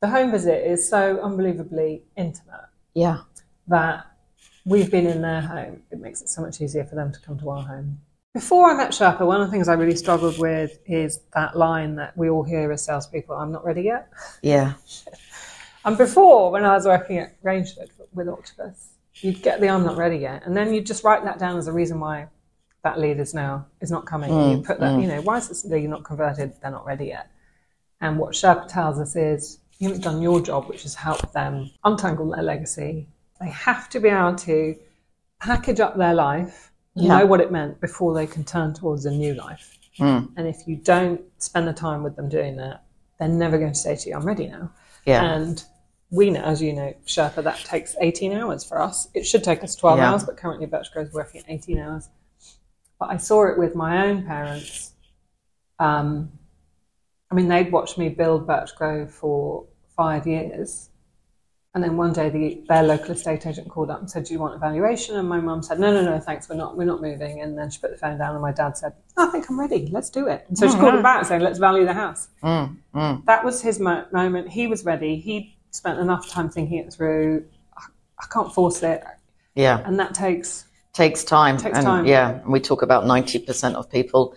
The 0.00 0.08
home 0.08 0.30
visit 0.32 0.66
is 0.68 0.88
so 0.88 1.20
unbelievably 1.22 2.02
intimate 2.16 2.56
yeah, 2.94 3.20
that 3.68 4.06
we've 4.64 4.90
been 4.90 5.06
in 5.06 5.22
their 5.22 5.40
home. 5.40 5.82
It 5.90 6.00
makes 6.00 6.22
it 6.22 6.28
so 6.28 6.42
much 6.42 6.60
easier 6.60 6.84
for 6.84 6.94
them 6.94 7.12
to 7.12 7.20
come 7.20 7.38
to 7.40 7.50
our 7.50 7.62
home. 7.62 8.00
Before 8.34 8.70
I 8.70 8.74
met 8.74 8.92
Sherpa, 8.92 9.26
one 9.26 9.42
of 9.42 9.46
the 9.46 9.52
things 9.52 9.68
I 9.68 9.74
really 9.74 9.96
struggled 9.96 10.38
with 10.38 10.78
is 10.86 11.20
that 11.34 11.56
line 11.56 11.96
that 11.96 12.16
we 12.16 12.30
all 12.30 12.42
hear 12.42 12.72
as 12.72 12.84
salespeople, 12.84 13.36
I'm 13.36 13.52
not 13.52 13.64
ready 13.64 13.82
yet. 13.82 14.08
yeah, 14.40 14.74
And 15.84 15.98
before, 15.98 16.50
when 16.50 16.64
I 16.64 16.74
was 16.74 16.86
working 16.86 17.18
at 17.18 17.42
Rangeford 17.42 17.90
with 18.12 18.28
Octopus, 18.28 18.92
you'd 19.16 19.42
get 19.42 19.60
the 19.60 19.68
I'm 19.68 19.84
not 19.84 19.96
ready 19.96 20.16
yet. 20.16 20.42
And 20.46 20.56
then 20.56 20.72
you'd 20.72 20.86
just 20.86 21.02
write 21.02 21.24
that 21.24 21.38
down 21.38 21.58
as 21.58 21.66
a 21.66 21.72
reason 21.72 21.98
why 21.98 22.28
that 22.84 22.98
lead 22.98 23.18
is 23.18 23.34
now 23.34 23.66
is 23.80 23.90
not 23.90 24.06
coming. 24.06 24.30
and 24.30 24.58
you 24.58 24.64
put 24.64 24.78
that, 24.80 24.92
mm. 24.92 25.02
you 25.02 25.08
know, 25.08 25.20
why 25.22 25.38
is 25.38 25.48
this 25.48 25.64
lead 25.64 25.88
not 25.88 26.04
converted? 26.04 26.52
They're 26.60 26.70
not 26.70 26.86
ready 26.86 27.06
yet. 27.06 27.30
And 28.00 28.18
what 28.18 28.32
Sherpa 28.32 28.68
tells 28.68 28.98
us 28.98 29.16
is 29.16 29.58
you 29.78 29.88
haven't 29.88 30.04
done 30.04 30.22
your 30.22 30.40
job, 30.40 30.68
which 30.68 30.84
is 30.84 30.94
help 30.94 31.32
them 31.32 31.70
untangle 31.84 32.30
their 32.30 32.42
legacy. 32.42 33.08
They 33.42 33.50
have 33.50 33.88
to 33.90 34.00
be 34.00 34.08
able 34.08 34.36
to 34.36 34.76
package 35.40 35.80
up 35.80 35.96
their 35.96 36.14
life, 36.14 36.70
Yeah. 36.94 37.18
know 37.18 37.26
what 37.26 37.40
it 37.40 37.50
meant 37.50 37.80
before 37.80 38.14
they 38.14 38.26
can 38.26 38.44
turn 38.44 38.72
towards 38.74 39.04
a 39.06 39.10
new 39.10 39.34
life. 39.34 39.78
And 39.98 40.48
if 40.48 40.66
you 40.66 40.76
don't 40.76 41.20
spend 41.42 41.68
the 41.68 41.72
time 41.72 42.02
with 42.02 42.16
them 42.16 42.28
doing 42.28 42.56
that, 42.56 42.84
they're 43.18 43.28
never 43.28 43.58
going 43.58 43.72
to 43.72 43.78
say 43.78 43.94
to 43.96 44.08
you, 44.08 44.16
I'm 44.16 44.24
ready 44.26 44.48
now. 44.48 44.70
yeah, 45.04 45.22
And 45.34 45.62
we 46.10 46.30
know, 46.30 46.42
as 46.42 46.62
you 46.62 46.72
know, 46.72 46.94
Sherpa, 47.06 47.42
that 47.44 47.58
takes 47.58 47.94
18 48.00 48.32
hours 48.32 48.64
for 48.64 48.80
us. 48.80 49.08
It 49.14 49.24
should 49.24 49.44
take 49.44 49.62
us 49.62 49.74
12 49.76 49.98
Yeah. 49.98 50.10
hours, 50.10 50.24
but 50.24 50.36
currently 50.36 50.66
Birchgrove 50.66 51.08
is 51.08 51.12
working 51.12 51.40
at 51.40 51.50
18 51.50 51.78
hours. 51.78 52.08
But 52.98 53.10
I 53.10 53.16
saw 53.16 53.46
it 53.48 53.58
with 53.58 53.74
my 53.74 54.06
own 54.06 54.24
parents. 54.24 54.92
Um, 55.78 56.32
I 57.30 57.34
mean, 57.34 57.48
they'd 57.48 57.72
watched 57.72 57.98
me 57.98 58.08
build 58.08 58.46
Birchgrove 58.46 59.10
for 59.10 59.66
five 59.96 60.26
years. 60.26 60.88
And 61.74 61.82
then 61.82 61.96
one 61.96 62.12
day 62.12 62.28
the, 62.28 62.62
their 62.68 62.82
local 62.82 63.12
estate 63.12 63.46
agent 63.46 63.70
called 63.70 63.88
up 63.88 63.98
and 63.98 64.10
said, 64.10 64.24
do 64.24 64.34
you 64.34 64.38
want 64.38 64.54
a 64.54 64.58
valuation? 64.58 65.16
And 65.16 65.26
my 65.26 65.40
mum 65.40 65.62
said, 65.62 65.80
no, 65.80 65.90
no, 65.90 66.04
no, 66.04 66.20
thanks, 66.20 66.46
we're 66.48 66.56
not, 66.56 66.76
we're 66.76 66.84
not 66.84 67.00
moving. 67.00 67.40
And 67.40 67.56
then 67.56 67.70
she 67.70 67.80
put 67.80 67.90
the 67.90 67.96
phone 67.96 68.18
down 68.18 68.34
and 68.34 68.42
my 68.42 68.52
dad 68.52 68.76
said, 68.76 68.92
I 69.16 69.26
think 69.28 69.48
I'm 69.48 69.58
ready, 69.58 69.88
let's 69.90 70.10
do 70.10 70.28
it. 70.28 70.44
And 70.48 70.58
so 70.58 70.68
she 70.68 70.74
mm, 70.74 70.80
called 70.80 70.94
him 70.94 71.00
mm. 71.00 71.04
back 71.04 71.20
and 71.20 71.26
said, 71.26 71.40
let's 71.40 71.58
value 71.58 71.86
the 71.86 71.94
house 71.94 72.28
mm, 72.42 73.24
that 73.24 73.44
was 73.44 73.62
his 73.62 73.80
mo- 73.80 74.04
moment. 74.12 74.48
He 74.48 74.66
was 74.66 74.84
ready. 74.84 75.16
He 75.16 75.56
spent 75.70 75.98
enough 75.98 76.28
time 76.28 76.48
thinking 76.50 76.78
it 76.78 76.92
through. 76.92 77.44
I, 77.76 77.84
I 78.20 78.26
can't 78.32 78.52
force 78.52 78.82
it, 78.82 79.02
yeah. 79.54 79.82
and 79.84 79.98
that 79.98 80.14
takes. 80.14 80.66
Takes 80.92 81.24
time. 81.24 81.56
Takes 81.56 81.78
and 81.78 81.86
time. 81.86 82.06
Yeah, 82.06 82.40
and 82.40 82.52
we 82.52 82.60
talk 82.60 82.82
about 82.82 83.04
90% 83.04 83.74
of 83.74 83.90
people 83.90 84.36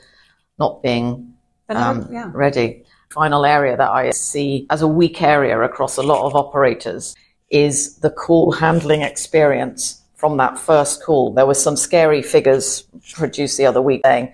not 0.57 0.81
being 0.81 1.33
um, 1.67 2.07
yeah, 2.09 2.31
ready. 2.33 2.85
Final 3.11 3.45
area 3.45 3.75
that 3.75 3.91
I 3.91 4.11
see 4.11 4.65
as 4.69 4.81
a 4.81 4.87
weak 4.87 5.21
area 5.21 5.59
across 5.61 5.97
a 5.97 6.03
lot 6.03 6.25
of 6.25 6.35
operators 6.35 7.15
is 7.55 7.97
the 7.97 8.09
call 8.09 8.51
handling 8.51 9.01
experience 9.01 10.01
from 10.15 10.37
that 10.37 10.57
first 10.57 11.03
call. 11.03 11.33
There 11.33 11.45
were 11.45 11.53
some 11.53 11.77
scary 11.77 12.21
figures 12.21 12.83
produced 13.13 13.57
the 13.57 13.65
other 13.65 13.81
week 13.81 14.01
saying 14.03 14.33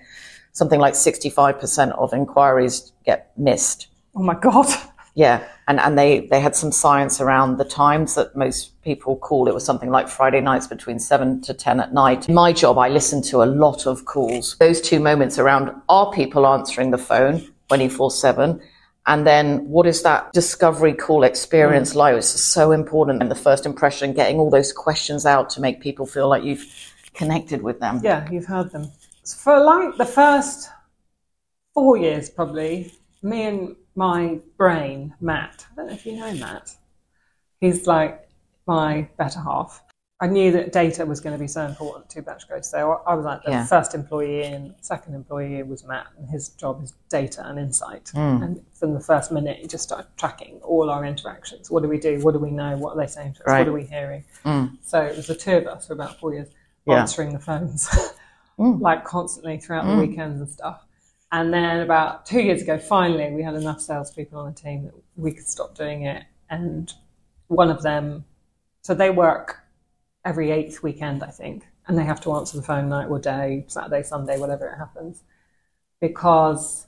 something 0.52 0.80
like 0.80 0.94
65% 0.94 1.92
of 1.98 2.12
inquiries 2.12 2.92
get 3.04 3.30
missed. 3.36 3.88
Oh 4.14 4.22
my 4.22 4.34
god, 4.34 4.66
Yeah, 5.14 5.46
and, 5.68 5.78
and 5.78 5.98
they, 5.98 6.26
they 6.28 6.40
had 6.40 6.56
some 6.56 6.72
science 6.72 7.20
around 7.20 7.58
the 7.58 7.64
times 7.64 8.14
that 8.14 8.34
most 8.34 8.80
people 8.82 9.16
call. 9.16 9.46
It 9.46 9.52
was 9.54 9.64
something 9.64 9.90
like 9.90 10.08
Friday 10.08 10.40
nights 10.40 10.66
between 10.66 10.98
7 10.98 11.42
to 11.42 11.52
10 11.52 11.80
at 11.80 11.92
night. 11.92 12.28
In 12.28 12.34
my 12.34 12.52
job, 12.52 12.78
I 12.78 12.88
listen 12.88 13.20
to 13.24 13.42
a 13.42 13.44
lot 13.44 13.86
of 13.86 14.06
calls. 14.06 14.56
Those 14.58 14.80
two 14.80 15.00
moments 15.00 15.38
around 15.38 15.70
are 15.90 16.10
people 16.12 16.46
answering 16.46 16.92
the 16.92 16.98
phone 16.98 17.46
24 17.68 18.10
7? 18.10 18.60
And 19.06 19.26
then 19.26 19.68
what 19.68 19.86
is 19.86 20.02
that 20.02 20.32
discovery 20.32 20.94
call 20.94 21.24
experience 21.24 21.92
mm. 21.92 21.96
like? 21.96 22.16
It's 22.16 22.28
so 22.28 22.72
important 22.72 23.20
in 23.22 23.28
the 23.28 23.34
first 23.34 23.66
impression, 23.66 24.12
getting 24.12 24.38
all 24.38 24.50
those 24.50 24.72
questions 24.72 25.26
out 25.26 25.50
to 25.50 25.60
make 25.60 25.80
people 25.80 26.06
feel 26.06 26.28
like 26.28 26.44
you've 26.44 26.64
connected 27.14 27.62
with 27.62 27.80
them. 27.80 28.00
Yeah, 28.02 28.28
you've 28.30 28.46
heard 28.46 28.70
them. 28.70 28.90
For 29.24 29.58
like 29.58 29.96
the 29.96 30.06
first 30.06 30.70
four 31.74 31.96
years, 31.96 32.30
probably, 32.30 32.92
me 33.22 33.42
and 33.42 33.76
my 33.94 34.40
brain, 34.56 35.14
Matt, 35.20 35.66
I 35.72 35.74
don't 35.76 35.86
know 35.88 35.92
if 35.94 36.06
you 36.06 36.16
know 36.16 36.32
Matt, 36.34 36.74
he's 37.60 37.86
like 37.86 38.28
my 38.66 39.08
better 39.16 39.40
half. 39.40 39.82
I 40.22 40.28
knew 40.28 40.52
that 40.52 40.70
data 40.70 41.04
was 41.04 41.18
going 41.20 41.36
to 41.36 41.38
be 41.38 41.48
so 41.48 41.66
important 41.66 42.08
to 42.10 42.22
Birchgrove. 42.22 42.64
So 42.64 43.02
I 43.04 43.12
was 43.12 43.24
like 43.24 43.42
the 43.42 43.50
yeah. 43.50 43.66
first 43.66 43.92
employee 43.92 44.44
in, 44.44 44.72
second 44.80 45.16
employee 45.16 45.60
was 45.64 45.84
Matt, 45.84 46.06
and 46.16 46.30
his 46.30 46.50
job 46.50 46.80
is 46.80 46.94
data 47.08 47.44
and 47.44 47.58
insight. 47.58 48.04
Mm. 48.14 48.44
And 48.44 48.60
from 48.72 48.94
the 48.94 49.00
first 49.00 49.32
minute, 49.32 49.58
he 49.58 49.66
just 49.66 49.82
started 49.82 50.06
tracking 50.16 50.60
all 50.62 50.90
our 50.90 51.04
interactions. 51.04 51.72
What 51.72 51.82
do 51.82 51.88
we 51.88 51.98
do? 51.98 52.20
What 52.20 52.34
do 52.34 52.38
we 52.38 52.52
know? 52.52 52.76
What 52.76 52.96
are 52.96 53.00
they 53.00 53.08
saying 53.08 53.34
to 53.34 53.40
us? 53.40 53.46
Right. 53.48 53.58
What 53.66 53.70
are 53.70 53.72
we 53.72 53.82
hearing? 53.82 54.24
Mm. 54.44 54.78
So 54.80 55.02
it 55.02 55.16
was 55.16 55.26
the 55.26 55.34
two 55.34 55.56
of 55.56 55.66
us 55.66 55.88
for 55.88 55.94
about 55.94 56.20
four 56.20 56.32
years 56.32 56.50
yeah. 56.86 57.00
answering 57.00 57.32
the 57.32 57.40
phones, 57.40 57.88
mm. 58.60 58.80
like 58.80 59.04
constantly 59.04 59.58
throughout 59.58 59.86
the 59.86 59.94
hmm. 59.94 60.02
weekends 60.02 60.40
and 60.40 60.48
stuff. 60.48 60.84
And 61.32 61.52
then 61.52 61.80
about 61.80 62.26
two 62.26 62.42
years 62.42 62.62
ago, 62.62 62.78
finally, 62.78 63.32
we 63.32 63.42
had 63.42 63.54
enough 63.54 63.80
salespeople 63.80 64.38
on 64.38 64.54
the 64.54 64.60
team 64.60 64.84
that 64.84 64.94
we 65.16 65.32
could 65.32 65.48
stop 65.48 65.74
doing 65.74 66.04
it. 66.04 66.22
And 66.48 66.92
one 67.48 67.70
of 67.70 67.82
them, 67.82 68.24
so 68.82 68.94
they 68.94 69.10
work 69.10 69.61
every 70.24 70.50
eighth 70.50 70.82
weekend, 70.82 71.22
I 71.22 71.30
think, 71.30 71.64
and 71.86 71.98
they 71.98 72.04
have 72.04 72.20
to 72.22 72.32
answer 72.34 72.56
the 72.56 72.62
phone 72.62 72.88
night 72.88 73.08
or 73.08 73.18
day, 73.18 73.64
Saturday, 73.68 74.02
Sunday, 74.02 74.38
whatever 74.38 74.66
it 74.68 74.78
happens, 74.78 75.22
because 76.00 76.86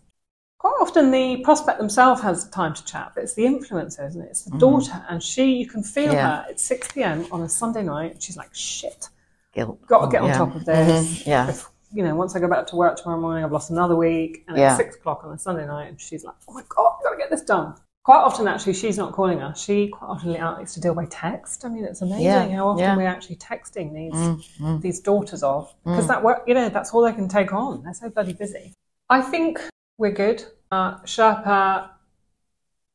quite 0.58 0.76
often 0.80 1.10
the 1.10 1.38
prospect 1.44 1.78
themselves 1.78 2.22
has 2.22 2.48
time 2.48 2.74
to 2.74 2.84
chat, 2.84 3.12
but 3.14 3.24
it's 3.24 3.34
the 3.34 3.44
influencer, 3.44 4.06
isn't 4.08 4.22
it? 4.22 4.28
It's 4.30 4.44
the 4.44 4.52
mm. 4.52 4.60
daughter, 4.60 5.04
and 5.08 5.22
she, 5.22 5.56
you 5.56 5.66
can 5.66 5.82
feel 5.82 6.12
yeah. 6.12 6.42
her. 6.42 6.46
It's 6.50 6.64
6 6.64 6.92
p.m. 6.92 7.26
on 7.30 7.42
a 7.42 7.48
Sunday 7.48 7.82
night. 7.82 8.22
She's 8.22 8.36
like, 8.36 8.54
shit, 8.54 9.08
Guilt. 9.52 9.86
got 9.86 10.06
to 10.06 10.10
get 10.10 10.22
on 10.22 10.28
yeah. 10.28 10.38
top 10.38 10.54
of 10.54 10.64
this. 10.64 11.20
Mm-hmm. 11.20 11.30
Yeah. 11.30 11.48
If, 11.50 11.68
you 11.92 12.02
know, 12.02 12.14
once 12.16 12.34
I 12.34 12.40
go 12.40 12.48
back 12.48 12.66
to 12.68 12.76
work 12.76 12.96
tomorrow 12.96 13.20
morning, 13.20 13.44
I've 13.44 13.52
lost 13.52 13.70
another 13.70 13.94
week, 13.94 14.44
and 14.48 14.56
yeah. 14.56 14.70
it's 14.70 14.78
six 14.78 14.96
o'clock 14.96 15.22
on 15.22 15.32
a 15.32 15.38
Sunday 15.38 15.66
night, 15.66 15.88
and 15.88 16.00
she's 16.00 16.24
like, 16.24 16.34
"Oh 16.48 16.52
my 16.52 16.62
god, 16.68 16.96
I've 16.98 17.04
got 17.04 17.10
to 17.10 17.16
get 17.18 17.30
this 17.30 17.42
done." 17.42 17.74
Quite 18.04 18.18
often, 18.20 18.46
actually, 18.46 18.74
she's 18.74 18.98
not 18.98 19.12
calling 19.12 19.42
us. 19.42 19.64
She 19.64 19.88
quite 19.88 20.08
often 20.08 20.32
likes 20.34 20.74
to 20.74 20.80
deal 20.80 20.94
by 20.94 21.06
text. 21.06 21.64
I 21.64 21.68
mean, 21.68 21.84
it's 21.84 22.02
amazing 22.02 22.24
yeah. 22.24 22.48
how 22.50 22.68
often 22.68 22.84
yeah. 22.84 22.96
we're 22.96 23.06
actually 23.06 23.36
texting 23.36 23.94
these 23.94 24.12
mm, 24.12 24.80
these 24.82 25.00
daughters 25.00 25.42
of 25.42 25.74
because 25.84 26.04
mm. 26.04 26.08
that 26.08 26.22
work, 26.22 26.44
you 26.46 26.54
know, 26.54 26.68
that's 26.68 26.92
all 26.92 27.02
they 27.02 27.14
can 27.14 27.28
take 27.28 27.52
on. 27.52 27.82
They're 27.82 27.94
so 27.94 28.10
bloody 28.10 28.34
busy. 28.34 28.74
I 29.08 29.22
think 29.22 29.58
we're 29.96 30.12
good. 30.12 30.44
Uh, 30.70 30.98
Sherpa 31.00 31.90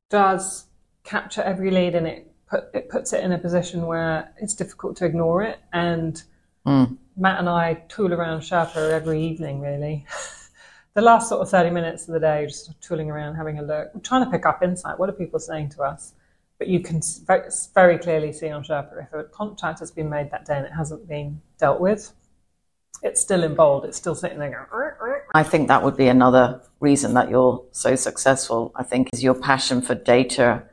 does 0.10 0.66
capture 1.04 1.42
every 1.42 1.72
lead, 1.72 1.96
and 1.96 2.06
it 2.06 2.32
put 2.48 2.66
it 2.74 2.90
puts 2.90 3.12
it 3.12 3.24
in 3.24 3.32
a 3.32 3.40
position 3.40 3.88
where 3.88 4.32
it's 4.40 4.54
difficult 4.54 4.98
to 4.98 5.06
ignore 5.06 5.42
it 5.42 5.60
and 5.74 6.22
Mm. 6.66 6.98
Matt 7.18 7.40
and 7.40 7.50
I 7.50 7.74
tool 7.90 8.14
around 8.14 8.42
Sherpa 8.42 8.92
every 8.92 9.24
evening, 9.24 9.60
really. 9.60 10.06
the 10.94 11.02
last 11.02 11.30
sort 11.30 11.42
of 11.42 11.50
30 11.50 11.70
minutes 11.70 12.08
of 12.08 12.14
the 12.14 12.20
day, 12.20 12.46
just 12.46 12.82
tooling 12.82 13.10
around, 13.10 13.36
having 13.36 13.60
a 13.60 13.62
look, 13.62 13.90
We're 13.94 14.02
trying 14.02 14.26
to 14.26 14.32
pick 14.32 14.46
up 14.46 14.64
insight. 14.64 15.00
What 15.00 15.10
are 15.10 15.14
people 15.14 15.40
saying 15.40 15.70
to 15.70 15.84
us? 15.84 16.14
But 16.58 16.68
you 16.68 16.82
can 16.82 17.02
very 17.74 17.98
clearly 17.98 18.34
see 18.34 18.50
on 18.50 18.64
Sherpa 18.64 19.04
if 19.04 19.14
a 19.14 19.24
contact 19.24 19.80
has 19.80 19.92
been 19.92 20.10
made 20.10 20.30
that 20.32 20.46
day 20.46 20.58
and 20.58 20.66
it 20.66 20.74
hasn't 20.74 21.08
been 21.08 21.42
dealt 21.58 21.80
with, 21.80 22.12
it's 23.02 23.22
still 23.22 23.44
in 23.44 23.56
bold. 23.56 23.86
It's 23.86 23.98
still 23.98 24.16
sitting 24.16 24.40
there 24.40 24.68
going. 24.70 25.22
I 25.34 25.44
think 25.44 25.68
that 25.70 25.84
would 25.84 25.96
be 25.96 26.08
another 26.08 26.62
reason 26.80 27.14
that 27.14 27.30
you're 27.30 27.64
so 27.72 27.96
successful. 27.96 28.74
I 28.76 28.84
think 28.84 29.10
is 29.14 29.24
your 29.24 29.36
passion 29.36 29.82
for 29.82 29.96
data 29.96 30.64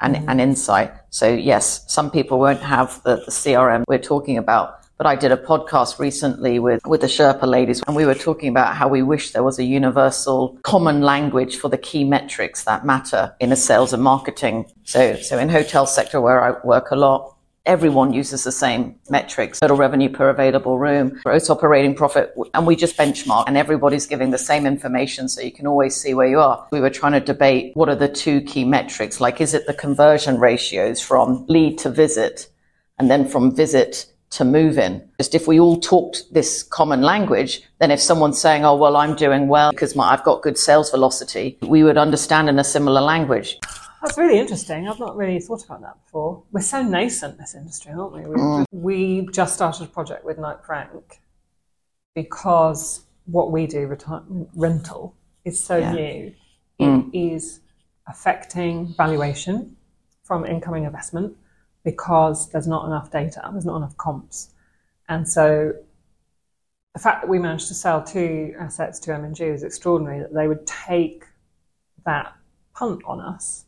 and, 0.00 0.16
mm-hmm. 0.16 0.28
and 0.28 0.40
insight. 0.40 0.92
So 1.10 1.32
yes, 1.32 1.84
some 1.92 2.10
people 2.10 2.38
won't 2.38 2.62
have 2.62 3.02
the, 3.04 3.16
the 3.16 3.30
CRM 3.30 3.84
we're 3.88 3.98
talking 3.98 4.38
about, 4.38 4.80
but 4.96 5.06
I 5.06 5.14
did 5.14 5.32
a 5.32 5.36
podcast 5.36 5.98
recently 5.98 6.58
with, 6.58 6.80
with 6.86 7.02
the 7.02 7.06
Sherpa 7.06 7.46
ladies, 7.46 7.82
and 7.86 7.94
we 7.94 8.06
were 8.06 8.14
talking 8.14 8.48
about 8.48 8.76
how 8.76 8.88
we 8.88 9.02
wish 9.02 9.32
there 9.32 9.42
was 9.42 9.58
a 9.58 9.64
universal 9.64 10.58
common 10.62 11.02
language 11.02 11.56
for 11.56 11.68
the 11.68 11.78
key 11.78 12.04
metrics 12.04 12.64
that 12.64 12.86
matter 12.86 13.34
in 13.40 13.52
a 13.52 13.56
sales 13.56 13.92
and 13.92 14.02
marketing. 14.02 14.66
So, 14.84 15.16
so 15.16 15.38
in 15.38 15.48
hotel 15.48 15.86
sector 15.86 16.20
where 16.20 16.42
I 16.42 16.64
work 16.64 16.90
a 16.90 16.96
lot, 16.96 17.36
everyone 17.66 18.12
uses 18.12 18.44
the 18.44 18.52
same 18.52 18.94
metrics 19.10 19.58
total 19.58 19.76
revenue 19.76 20.08
per 20.08 20.28
available 20.28 20.78
room 20.78 21.18
gross 21.24 21.50
operating 21.50 21.94
profit 21.96 22.32
and 22.54 22.64
we 22.64 22.76
just 22.76 22.96
benchmark 22.96 23.42
and 23.48 23.56
everybody's 23.56 24.06
giving 24.06 24.30
the 24.30 24.38
same 24.38 24.66
information 24.66 25.28
so 25.28 25.40
you 25.40 25.50
can 25.50 25.66
always 25.66 25.94
see 25.94 26.14
where 26.14 26.28
you 26.28 26.38
are 26.38 26.66
we 26.70 26.80
were 26.80 26.90
trying 26.90 27.12
to 27.12 27.18
debate 27.18 27.72
what 27.74 27.88
are 27.88 27.96
the 27.96 28.08
two 28.08 28.40
key 28.42 28.64
metrics 28.64 29.20
like 29.20 29.40
is 29.40 29.52
it 29.52 29.66
the 29.66 29.74
conversion 29.74 30.38
ratios 30.38 31.00
from 31.00 31.44
lead 31.48 31.76
to 31.76 31.90
visit 31.90 32.48
and 32.98 33.10
then 33.10 33.26
from 33.26 33.54
visit 33.54 34.06
to 34.30 34.44
move 34.44 34.78
in. 34.78 35.08
Just 35.18 35.34
if 35.34 35.46
we 35.46 35.60
all 35.60 35.78
talked 35.78 36.24
this 36.32 36.62
common 36.62 37.02
language, 37.02 37.62
then 37.78 37.90
if 37.90 38.00
someone's 38.00 38.40
saying, 38.40 38.64
oh, 38.64 38.76
well, 38.76 38.96
I'm 38.96 39.14
doing 39.14 39.48
well 39.48 39.70
because 39.70 39.94
my, 39.94 40.12
I've 40.12 40.24
got 40.24 40.42
good 40.42 40.58
sales 40.58 40.90
velocity, 40.90 41.58
we 41.62 41.84
would 41.84 41.96
understand 41.96 42.48
in 42.48 42.58
a 42.58 42.64
similar 42.64 43.00
language. 43.00 43.58
That's 44.02 44.18
really 44.18 44.38
interesting. 44.38 44.88
I've 44.88 45.00
not 45.00 45.16
really 45.16 45.40
thought 45.40 45.64
about 45.64 45.80
that 45.82 45.96
before. 46.04 46.42
We're 46.52 46.60
so 46.60 46.82
nascent, 46.82 47.38
this 47.38 47.54
industry, 47.54 47.92
aren't 47.92 48.12
we? 48.12 48.20
We, 48.20 48.36
mm. 48.36 48.64
we 48.70 49.28
just 49.32 49.54
started 49.54 49.84
a 49.84 49.86
project 49.86 50.24
with 50.24 50.38
Knight 50.38 50.58
Frank 50.64 51.20
because 52.14 53.04
what 53.24 53.52
we 53.52 53.66
do, 53.66 53.86
retirement 53.86 54.48
rental, 54.54 55.14
is 55.44 55.58
so 55.58 55.78
yeah. 55.78 55.92
new. 55.92 56.34
It 56.78 56.84
mm. 56.84 57.10
is 57.12 57.60
affecting 58.06 58.94
valuation 58.96 59.76
from 60.22 60.44
incoming 60.44 60.84
investment 60.84 61.36
because 61.86 62.48
there's 62.50 62.66
not 62.66 62.84
enough 62.84 63.12
data, 63.12 63.40
there's 63.52 63.64
not 63.64 63.76
enough 63.76 63.96
comps. 63.96 64.50
And 65.08 65.26
so 65.26 65.72
the 66.94 66.98
fact 66.98 67.22
that 67.22 67.28
we 67.28 67.38
managed 67.38 67.68
to 67.68 67.74
sell 67.74 68.02
two 68.02 68.56
assets 68.58 68.98
to 69.00 69.14
M&G 69.14 69.44
is 69.44 69.62
extraordinary, 69.62 70.18
that 70.18 70.34
they 70.34 70.48
would 70.48 70.66
take 70.66 71.24
that 72.04 72.34
punt 72.74 73.02
on 73.06 73.20
us 73.20 73.66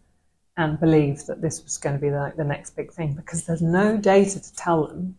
and 0.56 0.80
believe 0.80 1.26
that 1.26 1.40
this 1.40 1.62
was 1.62 1.78
going 1.78 1.94
to 1.94 2.02
be 2.02 2.08
the, 2.08 2.32
the 2.36 2.42
next 2.42 2.74
big 2.74 2.92
thing 2.92 3.14
because 3.14 3.44
there's 3.44 3.62
no 3.62 3.96
data 3.96 4.40
to 4.40 4.56
tell 4.56 4.88
them 4.88 5.16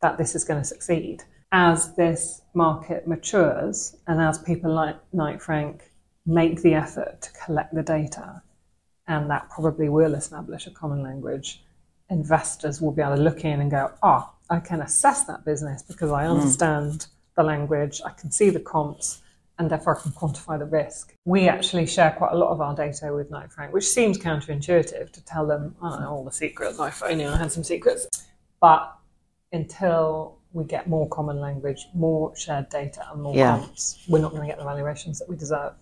that 0.00 0.16
this 0.16 0.36
is 0.36 0.44
going 0.44 0.60
to 0.60 0.64
succeed. 0.64 1.24
As 1.50 1.96
this 1.96 2.42
market 2.54 3.08
matures 3.08 3.96
and 4.06 4.20
as 4.20 4.38
people 4.38 4.72
like 4.72 4.96
Knight 5.12 5.42
Frank 5.42 5.90
make 6.26 6.62
the 6.62 6.74
effort 6.74 7.22
to 7.22 7.30
collect 7.44 7.74
the 7.74 7.82
data, 7.82 8.40
and 9.08 9.28
that 9.30 9.50
probably 9.50 9.88
will 9.88 10.14
establish 10.14 10.68
a 10.68 10.70
common 10.70 11.02
language, 11.02 11.64
investors 12.10 12.80
will 12.80 12.92
be 12.92 13.02
able 13.02 13.16
to 13.16 13.22
look 13.22 13.44
in 13.44 13.60
and 13.60 13.70
go, 13.70 13.92
oh, 14.02 14.30
I 14.50 14.60
can 14.60 14.82
assess 14.82 15.24
that 15.24 15.44
business 15.44 15.82
because 15.82 16.10
I 16.10 16.24
hmm. 16.24 16.32
understand 16.32 16.92
mm. 16.92 17.08
the 17.36 17.44
language, 17.44 18.00
I 18.04 18.10
can 18.10 18.32
see 18.32 18.50
the 18.50 18.60
comps, 18.60 19.22
and 19.58 19.70
therefore 19.70 19.98
I 19.98 20.02
can 20.02 20.12
quantify 20.12 20.58
the 20.58 20.64
risk. 20.64 21.14
We 21.24 21.48
actually 21.48 21.86
share 21.86 22.10
quite 22.12 22.32
a 22.32 22.36
lot 22.36 22.50
of 22.50 22.60
our 22.60 22.74
data 22.74 23.12
with 23.14 23.30
Knight 23.30 23.52
Frank, 23.52 23.72
which 23.72 23.86
seems 23.86 24.18
counterintuitive 24.18 25.12
to 25.12 25.24
tell 25.24 25.46
them, 25.46 25.76
I 25.82 25.90
don't 25.90 26.00
know, 26.00 26.10
all 26.10 26.24
the 26.24 26.32
secrets. 26.32 26.78
If 26.80 27.02
only 27.02 27.26
I 27.26 27.36
had 27.36 27.52
some 27.52 27.62
secrets. 27.62 28.08
But 28.60 28.92
until 29.52 30.38
we 30.52 30.64
get 30.64 30.88
more 30.88 31.08
common 31.08 31.38
language, 31.38 31.86
more 31.94 32.34
shared 32.36 32.70
data, 32.70 33.06
and 33.12 33.22
more 33.22 33.36
yeah. 33.36 33.58
comps, 33.58 34.04
we're 34.08 34.20
not 34.20 34.32
going 34.32 34.42
to 34.42 34.48
get 34.48 34.58
the 34.58 34.64
valuations 34.64 35.18
that 35.18 35.28
we 35.28 35.36
deserve. 35.36 35.74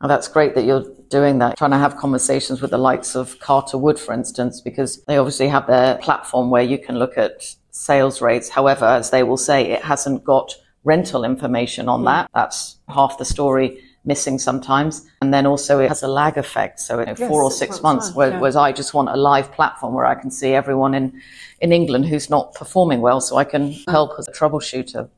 Oh, 0.00 0.08
that's 0.08 0.28
great 0.28 0.54
that 0.54 0.64
you're 0.64 0.84
doing 1.08 1.38
that, 1.38 1.56
trying 1.56 1.70
to 1.70 1.78
have 1.78 1.96
conversations 1.96 2.60
with 2.60 2.70
the 2.70 2.78
likes 2.78 3.14
of 3.14 3.38
Carterwood, 3.38 3.98
for 3.98 4.12
instance, 4.12 4.60
because 4.60 5.02
they 5.04 5.16
obviously 5.16 5.48
have 5.48 5.66
their 5.66 5.96
platform 5.98 6.50
where 6.50 6.62
you 6.62 6.78
can 6.78 6.98
look 6.98 7.16
at 7.16 7.54
sales 7.70 8.20
rates. 8.20 8.50
However, 8.50 8.84
as 8.84 9.10
they 9.10 9.22
will 9.22 9.36
say, 9.38 9.70
it 9.70 9.82
hasn't 9.82 10.22
got 10.24 10.54
rental 10.84 11.24
information 11.24 11.88
on 11.88 12.04
that. 12.04 12.30
That's 12.34 12.76
half 12.88 13.18
the 13.18 13.24
story 13.24 13.82
missing 14.04 14.38
sometimes. 14.38 15.04
And 15.20 15.34
then 15.34 15.46
also 15.46 15.80
it 15.80 15.88
has 15.88 16.02
a 16.02 16.08
lag 16.08 16.38
effect. 16.38 16.78
So 16.80 17.00
in 17.00 17.08
yes, 17.08 17.18
four 17.18 17.42
or 17.42 17.50
six 17.50 17.82
months, 17.82 18.12
whereas, 18.14 18.34
yeah. 18.34 18.40
whereas 18.40 18.56
I 18.56 18.72
just 18.72 18.94
want 18.94 19.08
a 19.08 19.16
live 19.16 19.50
platform 19.52 19.94
where 19.94 20.06
I 20.06 20.14
can 20.14 20.30
see 20.30 20.52
everyone 20.52 20.94
in, 20.94 21.20
in 21.60 21.72
England 21.72 22.06
who's 22.06 22.30
not 22.30 22.54
performing 22.54 23.00
well 23.00 23.20
so 23.20 23.36
I 23.36 23.44
can 23.44 23.72
help 23.88 24.12
as 24.18 24.28
a 24.28 24.32
troubleshooter. 24.32 25.08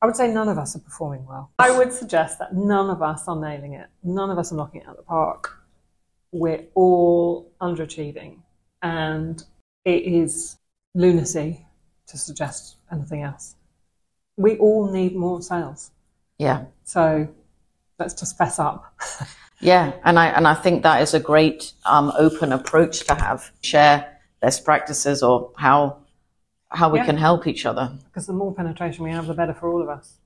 I 0.00 0.06
would 0.06 0.16
say 0.16 0.32
none 0.32 0.48
of 0.48 0.58
us 0.58 0.76
are 0.76 0.80
performing 0.80 1.26
well. 1.26 1.50
I 1.58 1.76
would 1.76 1.92
suggest 1.92 2.38
that 2.38 2.54
none 2.54 2.88
of 2.90 3.02
us 3.02 3.26
are 3.26 3.38
nailing 3.38 3.74
it. 3.74 3.88
None 4.02 4.30
of 4.30 4.38
us 4.38 4.52
are 4.52 4.56
knocking 4.56 4.82
it 4.82 4.86
out 4.86 4.92
of 4.92 4.96
the 4.98 5.02
park. 5.02 5.58
We're 6.30 6.64
all 6.74 7.50
underachieving. 7.60 8.38
And 8.82 9.42
it 9.84 10.04
is 10.04 10.56
lunacy 10.94 11.66
to 12.06 12.16
suggest 12.16 12.76
anything 12.92 13.22
else. 13.22 13.56
We 14.36 14.56
all 14.58 14.90
need 14.90 15.16
more 15.16 15.42
sales. 15.42 15.90
Yeah. 16.38 16.66
So 16.84 17.28
let's 17.98 18.14
just 18.14 18.38
fess 18.38 18.58
up. 18.58 18.94
Yeah, 19.60 19.92
and 20.04 20.18
I 20.18 20.26
and 20.28 20.46
I 20.46 20.54
think 20.54 20.82
that 20.84 21.02
is 21.02 21.14
a 21.14 21.20
great 21.20 21.72
um, 21.84 22.12
open 22.16 22.52
approach 22.52 23.04
to 23.06 23.14
have. 23.14 23.50
Share 23.60 24.18
best 24.40 24.64
practices 24.64 25.22
or 25.22 25.50
how 25.56 25.98
how 26.70 26.90
we 26.90 26.98
Yeah. 26.98 27.06
can 27.06 27.16
help 27.16 27.46
each 27.46 27.64
other. 27.66 27.90
because 28.04 28.26
the 28.26 28.32
more 28.32 28.52
penetration 28.52 29.04
we 29.04 29.10
have, 29.10 29.26
the 29.26 29.34
better 29.34 29.54
for 29.54 29.70
all 29.72 29.82
of 29.82 29.88
us. 29.88 30.18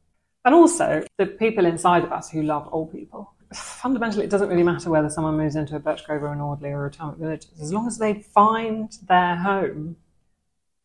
And 0.44 0.55
also, 0.55 1.05
the 1.18 1.26
people 1.26 1.64
inside 1.66 2.02
of 2.05 2.12
us 2.12 2.31
who 2.31 2.42
love 2.42 2.68
old 2.72 2.90
people. 2.92 3.33
Fundamentally, 3.52 4.24
it 4.24 4.31
doesn't 4.31 4.48
really 4.48 4.62
matter 4.62 4.90
whether 4.90 5.09
someone 5.11 5.37
moves 5.37 5.57
into 5.57 5.76
a 5.76 5.81
Birchgrove 5.81 6.22
or 6.22 6.33
an 6.33 6.40
Audley 6.40 6.70
or 6.70 6.81
a 6.81 6.83
retirement 6.85 7.18
village. 7.18 7.46
As 7.61 7.72
long 7.72 7.87
as 7.87 7.98
they 7.98 8.14
find 8.14 8.90
their 9.07 9.37
home, 9.37 9.96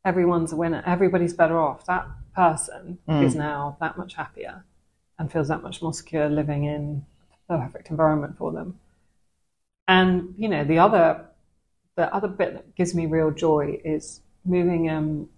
everyone's 0.05 0.51
a 0.51 0.55
winner. 0.55 0.83
Everybody's 0.85 1.33
better 1.33 1.59
off. 1.59 1.85
That 1.85 2.07
person 2.35 2.99
is 3.07 3.33
now 3.35 3.77
that 3.79 3.97
much 3.97 4.13
happier 4.13 4.63
and 5.17 5.31
feels 5.31 5.47
that 5.47 5.63
much 5.63 5.81
more 5.81 5.93
secure 5.93 6.29
living 6.29 6.65
in 6.65 7.05
the 7.49 7.57
perfect 7.57 7.89
environment 7.89 8.37
for 8.37 8.51
them. 8.51 8.79
And 9.87 10.35
you 10.37 10.49
know, 10.49 10.63
the 10.63 10.77
other 10.79 11.25
the 11.95 12.13
other 12.13 12.27
bit 12.27 12.53
that 12.53 12.75
gives 12.75 12.93
me 12.93 13.07
real 13.07 13.31
joy 13.31 13.81
is 13.83 14.21
moving 14.45 14.87
um, 14.89 15.29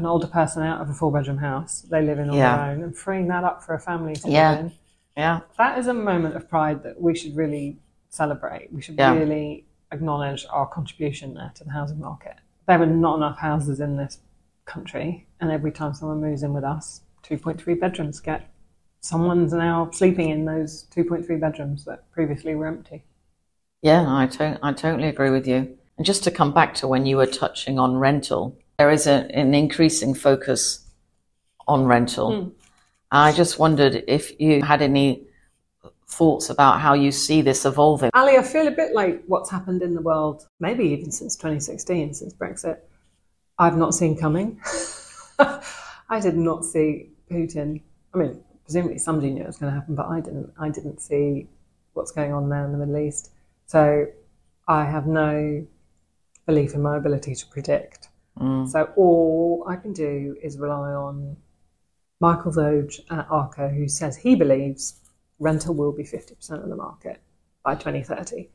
an 0.00 0.06
older 0.06 0.26
person 0.26 0.62
out 0.62 0.80
of 0.80 0.88
a 0.90 0.92
four 0.92 1.10
bedroom 1.12 1.38
house 1.38 1.82
they 1.82 2.02
live 2.02 2.18
in 2.18 2.30
on 2.30 2.36
Yeah. 2.36 2.56
their 2.56 2.66
own 2.74 2.82
and 2.82 2.96
freeing 2.96 3.28
that 3.28 3.44
up 3.44 3.62
for 3.62 3.74
a 3.74 3.78
family 3.80 4.14
to 4.16 4.28
Yeah. 4.30 4.50
live 4.50 4.60
in. 4.60 4.72
Yeah, 5.16 5.40
That 5.56 5.78
is 5.78 5.86
a 5.86 5.94
moment 5.94 6.36
of 6.36 6.48
pride 6.48 6.82
that 6.82 7.00
we 7.00 7.14
should 7.14 7.34
really 7.36 7.78
celebrate. 8.10 8.72
We 8.72 8.82
should 8.82 8.96
Yeah. 8.98 9.14
really 9.14 9.66
acknowledge 9.92 10.46
our 10.50 10.66
contribution 10.66 11.34
there 11.34 11.52
to 11.54 11.64
the 11.64 11.70
housing 11.70 12.00
market. 12.00 12.34
There 12.66 12.80
are 12.82 12.86
not 12.86 13.16
enough 13.16 13.38
houses 13.38 13.80
in 13.80 13.96
this 13.96 14.18
country, 14.66 15.26
and 15.40 15.50
every 15.50 15.70
time 15.72 15.94
someone 15.94 16.20
moves 16.20 16.42
in 16.42 16.52
with 16.52 16.64
us, 16.64 17.02
2.3 17.22 17.74
bedrooms 17.74 18.20
get 18.20 18.42
someone's 19.00 19.52
now 19.52 19.88
sleeping 19.92 20.28
in 20.30 20.44
those 20.44 20.82
2.3 20.90 21.36
bedrooms 21.38 21.84
that 21.84 22.10
previously 22.10 22.54
were 22.54 22.66
empty. 22.66 23.04
yeah, 23.82 24.04
I 24.08 24.26
to- 24.26 24.58
I 24.62 24.72
totally 24.72 25.08
agree 25.08 25.30
with 25.30 25.46
you. 25.46 25.76
And 25.96 26.04
just 26.04 26.24
to 26.24 26.30
come 26.30 26.52
back 26.52 26.74
to 26.74 26.88
when 26.88 27.06
you 27.06 27.16
were 27.16 27.26
touching 27.26 27.78
on 27.78 27.96
rental, 27.98 28.56
there 28.78 28.90
is 28.90 29.06
a, 29.06 29.26
an 29.34 29.54
increasing 29.54 30.14
focus 30.14 30.84
on 31.66 31.86
rental. 31.86 32.42
Hmm. 32.42 32.48
I 33.10 33.32
just 33.32 33.58
wondered 33.58 34.04
if 34.08 34.38
you 34.40 34.62
had 34.62 34.82
any 34.82 35.26
thoughts 36.08 36.50
about 36.50 36.80
how 36.80 36.94
you 36.94 37.10
see 37.10 37.42
this 37.42 37.64
evolving. 37.64 38.10
Ali, 38.14 38.36
I 38.36 38.42
feel 38.42 38.68
a 38.68 38.72
bit 38.72 38.94
like 38.94 39.22
what's 39.26 39.50
happened 39.50 39.82
in 39.82 39.94
the 39.94 40.00
world, 40.00 40.46
maybe 40.60 40.84
even 40.84 41.10
since 41.10 41.36
2016, 41.36 42.14
since 42.14 42.34
Brexit, 42.34 42.78
I've 43.58 43.76
not 43.76 43.94
seen 43.94 44.16
coming. 44.16 44.60
I 46.08 46.20
did 46.20 46.36
not 46.36 46.64
see 46.64 47.10
Putin. 47.30 47.80
I 48.14 48.18
mean, 48.18 48.40
presumably 48.64 48.98
somebody 48.98 49.30
knew 49.30 49.42
it 49.42 49.46
was 49.46 49.58
going 49.58 49.72
to 49.72 49.78
happen, 49.78 49.94
but 49.94 50.06
I 50.06 50.20
didn't. 50.20 50.52
I 50.58 50.68
didn't 50.68 51.00
see 51.00 51.48
what's 51.94 52.12
going 52.12 52.32
on 52.32 52.48
there 52.48 52.64
in 52.64 52.72
the 52.72 52.78
Middle 52.78 52.98
East. 52.98 53.30
So 53.66 54.06
I 54.68 54.84
have 54.84 55.06
no 55.06 55.66
belief 56.46 56.74
in 56.74 56.82
my 56.82 56.96
ability 56.96 57.34
to 57.34 57.46
predict. 57.46 58.08
Mm. 58.38 58.68
So 58.68 58.92
all 58.96 59.64
I 59.68 59.76
can 59.76 59.92
do 59.92 60.36
is 60.42 60.58
rely 60.58 60.92
on 60.92 61.36
Michael 62.20 62.52
Voges 62.52 63.00
at 63.10 63.26
ARCO, 63.30 63.68
who 63.68 63.88
says 63.88 64.16
he 64.16 64.34
believes 64.34 65.00
rental 65.38 65.74
will 65.74 65.92
be 65.92 66.02
50% 66.02 66.62
of 66.62 66.68
the 66.68 66.76
market 66.76 67.20
by 67.64 67.74
2030. 67.74 68.48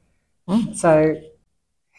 Mm. 0.47 0.75
So 0.75 1.15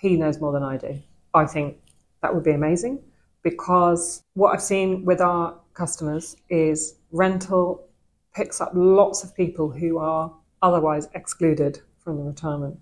he 0.01 0.17
knows 0.17 0.41
more 0.41 0.53
than 0.53 0.63
I 0.63 0.77
do. 0.77 1.01
I 1.35 1.47
think 1.47 1.77
that 2.21 2.35
would 2.35 2.45
be 2.45 2.53
amazing 2.53 3.01
because 3.43 4.23
what 4.35 4.53
I've 4.53 4.63
seen 4.63 5.05
with 5.05 5.21
our 5.21 5.59
customers 5.75 6.37
is 6.49 6.97
rental 7.11 7.89
picks 8.35 8.61
up 8.61 8.73
lots 8.75 9.25
of 9.25 9.35
people 9.37 9.71
who 9.71 9.99
are 9.99 10.33
otherwise 10.63 11.09
excluded 11.15 11.81
from 11.99 12.17
the 12.17 12.23
retirement 12.23 12.79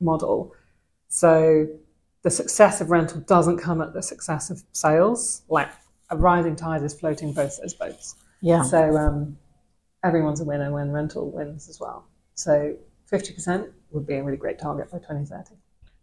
model. 0.00 0.54
So 1.08 1.68
the 2.26 2.30
success 2.32 2.80
of 2.80 2.90
rental 2.90 3.20
doesn't 3.20 3.56
come 3.56 3.80
at 3.80 3.92
the 3.94 4.02
success 4.02 4.50
of 4.50 4.60
sales. 4.72 5.42
Like 5.48 5.68
a 6.10 6.16
rising 6.16 6.56
tide 6.56 6.82
is 6.82 6.92
floating 6.92 7.32
both 7.32 7.56
those 7.60 7.72
boats. 7.72 8.16
Yeah. 8.40 8.64
So 8.64 8.96
um, 8.96 9.38
everyone's 10.02 10.40
a 10.40 10.44
winner 10.44 10.72
when 10.72 10.90
rental 10.90 11.30
wins 11.30 11.68
as 11.68 11.78
well. 11.78 12.04
So 12.34 12.74
50% 13.12 13.70
would 13.92 14.08
be 14.08 14.14
a 14.14 14.24
really 14.24 14.38
great 14.38 14.58
target 14.58 14.90
by 14.90 14.98
2030. 14.98 15.54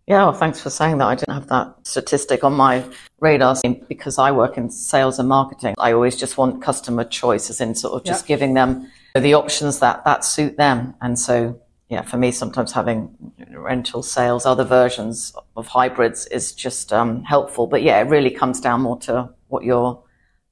Yeah, 0.07 0.23
well, 0.23 0.31
thanks 0.31 0.61
for 0.61 0.69
saying 0.69 0.99
that. 0.99 1.07
I 1.07 1.15
didn't 1.15 1.33
have 1.33 1.47
that 1.47 1.75
statistic 1.83 2.45
on 2.45 2.53
my 2.53 2.85
radar 3.19 3.57
because 3.89 4.17
I 4.17 4.31
work 4.31 4.57
in 4.57 4.69
sales 4.69 5.19
and 5.19 5.27
marketing. 5.27 5.75
I 5.77 5.91
always 5.91 6.15
just 6.15 6.37
want 6.37 6.61
customer 6.61 7.03
choice, 7.03 7.49
as 7.49 7.59
in 7.59 7.75
sort 7.75 7.95
of 7.95 8.05
just 8.05 8.23
Yeah. 8.23 8.35
giving 8.37 8.53
them 8.53 8.89
the 9.13 9.33
options 9.33 9.79
that, 9.79 10.05
that 10.05 10.23
suit 10.23 10.55
them. 10.55 10.95
And 11.01 11.19
so, 11.19 11.59
yeah, 11.93 12.01
for 12.01 12.17
me, 12.17 12.31
sometimes 12.31 12.71
having 12.71 13.15
rental 13.51 14.01
sales, 14.01 14.47
other 14.47 14.63
versions 14.63 15.31
of 15.55 15.67
hybrids 15.67 16.25
is 16.27 16.51
just 16.51 16.91
um, 16.91 17.23
helpful. 17.23 17.67
But 17.67 17.83
yeah, 17.83 18.01
it 18.01 18.07
really 18.09 18.31
comes 18.31 18.59
down 18.59 18.81
more 18.81 18.97
to 19.01 19.29
what 19.47 19.63
your 19.63 20.03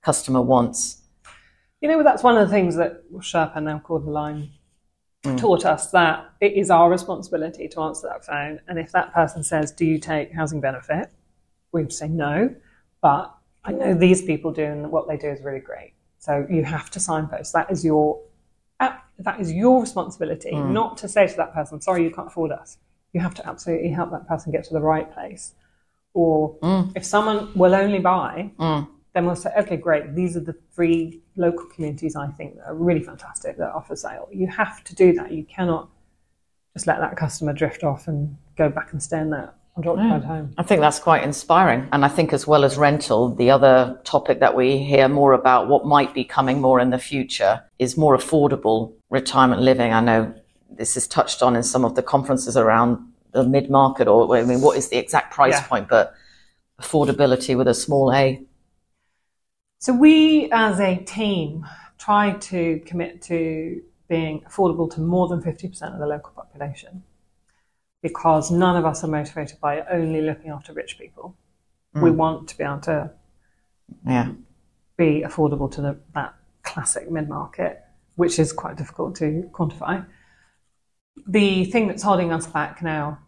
customer 0.04 0.42
wants. 0.42 1.02
You 1.82 1.90
know, 1.90 2.04
that's 2.04 2.22
one 2.22 2.38
of 2.38 2.48
the 2.48 2.54
things 2.54 2.76
that 2.76 3.12
Sherpa, 3.12 3.62
now 3.64 3.80
called 3.80 4.06
the 4.06 4.12
line, 4.12 4.52
taught 5.38 5.66
us 5.66 5.90
that 5.92 6.30
it 6.42 6.54
is 6.54 6.70
our 6.70 6.92
responsibility 6.92 7.68
to 7.70 7.82
answer 7.82 8.08
that 8.08 8.24
phone. 8.24 8.60
And 8.68 8.78
if 8.78 8.92
that 8.92 9.12
person 9.12 9.44
says, 9.44 9.72
Do 9.72 9.84
you 9.84 9.98
take 9.98 10.32
housing 10.32 10.62
benefit? 10.62 11.10
We 11.72 11.90
say 11.90 12.08
no. 12.08 12.54
But 13.02 13.34
I 13.64 13.72
know 13.72 13.96
these 13.96 14.22
people 14.22 14.52
do, 14.52 14.64
and 14.64 14.92
what 14.92 15.08
they 15.08 15.18
do 15.18 15.30
is 15.30 15.44
really 15.44 15.60
great. 15.60 15.94
So 16.20 16.46
you 16.52 16.64
have 16.66 16.92
to 16.92 17.00
signpost. 17.00 17.54
That 17.54 17.72
is 17.72 17.84
your 17.84 18.22
that 19.20 19.40
is 19.40 19.52
your 19.52 19.82
responsibility, 19.82 20.52
hmm. 20.52 20.74
not 20.74 20.98
to 20.98 21.08
say 21.08 21.28
to 21.28 21.36
that 21.38 21.54
person, 21.54 21.82
"Sorry, 21.82 22.04
you 22.04 22.12
can't 22.12 22.28
afford 22.28 22.52
us." 22.52 22.78
You 23.14 23.22
have 23.22 23.34
to 23.36 23.48
absolutely 23.48 23.90
help 23.90 24.12
that 24.12 24.28
person 24.28 24.52
get 24.52 24.64
to 24.66 24.74
the 24.74 24.82
right 24.82 25.12
place. 25.14 25.54
Or 26.14 26.58
hmm. 26.62 26.92
if 26.96 27.06
someone 27.06 27.52
will 27.56 27.76
only 27.76 28.00
buy, 28.00 28.52
hmm. 28.58 28.82
then 29.14 29.26
we'll 29.26 29.36
say, 29.36 29.52
"Okay, 29.58 29.78
great. 29.78 30.16
These 30.16 30.36
are 30.38 30.42
the 30.52 30.56
three 30.74 31.22
local 31.36 31.66
communities 31.68 32.16
I 32.16 32.28
think 32.28 32.56
that 32.58 32.68
are 32.68 32.76
really 32.76 33.04
fantastic 33.04 33.58
that 33.58 33.72
offer 33.72 33.96
sale." 33.96 34.28
You 34.32 34.48
have 34.48 34.84
to 34.86 34.96
do 34.96 35.14
that. 35.14 35.32
You 35.32 35.44
cannot 35.44 35.90
just 36.74 36.88
let 36.88 37.00
that 37.00 37.18
customer 37.18 37.54
drift 37.54 37.84
off 37.84 38.08
and 38.08 38.38
go 38.58 38.70
back 38.70 38.94
and 38.94 39.04
stay 39.04 39.20
in 39.20 39.30
that 39.32 39.56
unoccupied 39.76 40.24
home. 40.24 40.54
I 40.58 40.64
think 40.64 40.82
that's 40.82 41.00
quite 41.00 41.24
inspiring. 41.24 41.88
And 41.92 42.04
I 42.04 42.08
think, 42.08 42.34
as 42.34 42.46
well 42.48 42.64
as 42.64 42.78
rental, 42.78 43.34
the 43.34 43.52
other 43.52 44.00
topic 44.04 44.40
that 44.40 44.56
we 44.56 44.78
hear 44.78 45.08
more 45.08 45.34
about, 45.34 45.68
what 45.68 45.86
might 45.86 46.14
be 46.14 46.24
coming 46.24 46.62
more 46.62 46.80
in 46.80 46.90
the 46.90 47.00
future, 47.00 47.64
is 47.80 47.98
more 47.98 48.18
affordable 48.18 48.94
retirement 49.10 49.62
living. 49.62 49.94
I 49.94 50.02
know 50.02 50.34
this 50.70 50.98
is 50.98 51.08
touched 51.08 51.42
on 51.42 51.56
in 51.56 51.64
some 51.64 51.86
of 51.86 51.96
the 51.96 52.04
conferences 52.04 52.58
around 52.58 53.00
the 53.32 53.44
mid 53.44 53.70
market, 53.70 54.08
or 54.08 54.36
I 54.36 54.44
mean, 54.44 54.62
what 54.62 54.78
is 54.78 54.90
the 54.90 54.98
exact 54.98 55.34
price 55.34 55.54
Yeah. 55.54 55.68
point, 55.68 55.88
but 55.90 56.14
affordability 56.82 57.56
with 57.58 57.68
a 57.68 57.74
small 57.74 58.12
a. 58.12 58.42
So 59.80 59.94
we, 59.94 60.52
as 60.52 60.80
a 60.80 60.98
team, 60.98 61.66
try 61.98 62.34
to 62.34 62.82
commit 62.86 63.22
to 63.24 63.82
being 64.08 64.42
affordable 64.42 64.94
to 64.94 65.02
more 65.02 65.28
than 65.28 65.42
50% 65.42 65.94
of 65.94 66.00
the 66.00 66.06
local 66.06 66.34
population 66.34 67.04
because 68.02 68.50
none 68.52 68.76
of 68.76 68.86
us 68.86 69.04
are 69.04 69.08
motivated 69.08 69.60
by 69.60 69.82
only 69.92 70.22
looking 70.22 70.50
after 70.50 70.74
rich 70.74 70.98
people. 70.98 71.36
We 71.94 72.10
hmm. 72.10 72.18
want 72.18 72.48
to 72.50 72.58
be 72.58 72.64
able 72.64 72.80
to 72.82 73.12
Yeah. 74.06 74.32
be 74.98 75.22
affordable 75.22 75.70
to 75.72 75.82
the, 75.82 76.00
that 76.14 76.36
classic 76.64 77.12
mid-market, 77.12 77.84
which 78.16 78.40
is 78.40 78.54
quite 78.54 78.78
difficult 78.78 79.16
to 79.18 79.50
quantify. 79.52 80.06
The 81.28 81.66
thing 81.66 81.88
that's 81.88 82.04
holding 82.04 82.32
us 82.32 82.48
back 82.48 82.82
now 82.82 83.20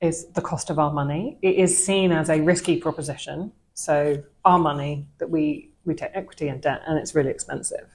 is 0.00 0.26
the 0.32 0.42
cost 0.42 0.68
of 0.68 0.78
our 0.78 0.92
money. 0.92 1.38
It 1.42 1.56
is 1.56 1.84
seen 1.84 2.12
as 2.12 2.28
a 2.28 2.40
risky 2.40 2.76
proposition. 2.76 3.52
So 3.74 4.22
our 4.44 4.58
money 4.58 5.06
that 5.18 5.30
we, 5.30 5.70
we 5.84 5.94
take 5.94 6.10
equity 6.12 6.48
and 6.48 6.60
debt 6.60 6.82
and 6.86 6.98
it's 6.98 7.14
really 7.14 7.30
expensive. 7.30 7.88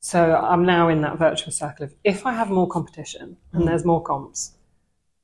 So 0.00 0.36
I'm 0.36 0.64
now 0.64 0.88
in 0.88 1.00
that 1.00 1.18
virtuous 1.18 1.56
circle 1.56 1.86
of 1.86 1.94
if 2.04 2.24
I 2.24 2.32
have 2.32 2.50
more 2.50 2.68
competition 2.68 3.36
and 3.52 3.62
hmm. 3.62 3.68
there's 3.68 3.84
more 3.84 4.02
comps, 4.02 4.52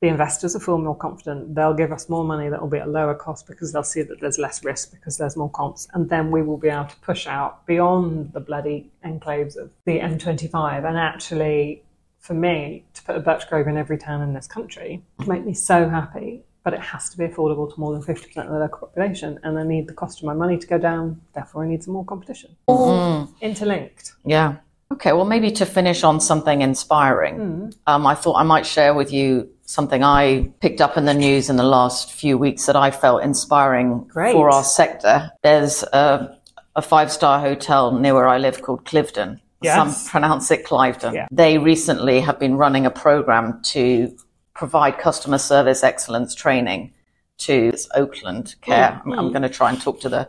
the 0.00 0.08
investors 0.08 0.54
will 0.54 0.60
feel 0.60 0.78
more 0.78 0.96
confident. 0.96 1.54
They'll 1.54 1.74
give 1.74 1.92
us 1.92 2.08
more 2.08 2.24
money 2.24 2.48
that 2.48 2.60
will 2.60 2.68
be 2.68 2.78
at 2.78 2.86
a 2.86 2.90
lower 2.90 3.14
cost 3.14 3.46
because 3.46 3.72
they'll 3.72 3.82
see 3.82 4.02
that 4.02 4.20
there's 4.20 4.38
less 4.38 4.64
risk 4.64 4.92
because 4.92 5.16
there's 5.16 5.36
more 5.36 5.50
comps. 5.50 5.88
And 5.94 6.10
then 6.10 6.30
we 6.30 6.42
will 6.42 6.58
be 6.58 6.68
able 6.68 6.86
to 6.86 6.96
push 6.96 7.26
out 7.26 7.64
beyond 7.66 8.32
the 8.32 8.40
bloody 8.40 8.90
enclaves 9.04 9.56
of 9.56 9.70
the 9.86 10.00
M25. 10.00 10.86
And 10.86 10.98
actually, 10.98 11.82
for 12.18 12.34
me, 12.34 12.84
to 12.94 13.02
put 13.02 13.16
a 13.16 13.20
Birchgrove 13.20 13.68
in 13.68 13.76
every 13.76 13.98
town 13.98 14.20
in 14.22 14.34
this 14.34 14.46
country 14.46 15.02
would 15.18 15.28
make 15.28 15.44
me 15.44 15.54
so 15.54 15.88
happy. 15.88 16.42
But 16.64 16.72
it 16.72 16.80
has 16.80 17.10
to 17.10 17.18
be 17.18 17.26
affordable 17.26 17.72
to 17.72 17.78
more 17.78 17.92
than 17.92 18.02
50% 18.02 18.36
of 18.38 18.50
the 18.50 18.58
local 18.58 18.88
population. 18.88 19.38
And 19.42 19.58
I 19.58 19.64
need 19.64 19.86
the 19.86 19.92
cost 19.92 20.20
of 20.20 20.24
my 20.24 20.32
money 20.32 20.56
to 20.56 20.66
go 20.66 20.78
down. 20.78 21.20
Therefore, 21.34 21.64
I 21.64 21.68
need 21.68 21.82
some 21.82 21.92
more 21.92 22.06
competition. 22.06 22.56
All 22.66 23.30
interlinked. 23.42 24.14
Yeah. 24.24 24.56
Okay, 24.92 25.12
well, 25.12 25.24
maybe 25.24 25.50
to 25.50 25.66
finish 25.66 26.04
on 26.04 26.20
something 26.20 26.62
inspiring, 26.62 27.72
um, 27.86 28.06
I 28.06 28.14
thought 28.14 28.34
I 28.34 28.44
might 28.44 28.64
share 28.64 28.94
with 28.94 29.12
you 29.12 29.50
something 29.66 30.02
I 30.02 30.50
picked 30.60 30.80
up 30.80 30.96
in 30.96 31.04
the 31.04 31.14
news 31.14 31.48
in 31.48 31.56
the 31.56 31.64
last 31.64 32.12
few 32.12 32.36
weeks 32.36 32.66
that 32.66 32.76
I 32.76 32.90
felt 32.90 33.22
inspiring 33.22 34.04
Great. 34.04 34.32
for 34.32 34.50
our 34.50 34.64
sector. 34.64 35.30
There's 35.42 35.82
a, 35.84 36.38
a 36.76 36.82
five 36.82 37.10
star 37.10 37.40
hotel 37.40 37.98
near 37.98 38.14
where 38.14 38.28
I 38.28 38.38
live 38.38 38.62
called 38.62 38.84
Cliveden, 38.84 39.40
Yes. 39.62 40.02
some 40.02 40.10
pronounce 40.10 40.50
it 40.50 40.66
Cliveden. 40.66 41.14
Yeah. 41.14 41.26
They 41.30 41.58
recently 41.58 42.20
have 42.20 42.38
been 42.38 42.56
running 42.56 42.84
a 42.84 42.90
program 42.90 43.62
to 43.64 44.14
provide 44.54 44.98
customer 44.98 45.38
service 45.38 45.82
excellence 45.82 46.34
training 46.34 46.92
to 47.38 47.72
Oakland 47.94 48.54
Care. 48.60 49.00
I'm, 49.04 49.12
I'm 49.12 49.28
going 49.30 49.42
to 49.42 49.48
try 49.48 49.70
and 49.70 49.80
talk 49.80 50.00
to 50.00 50.08
the 50.08 50.28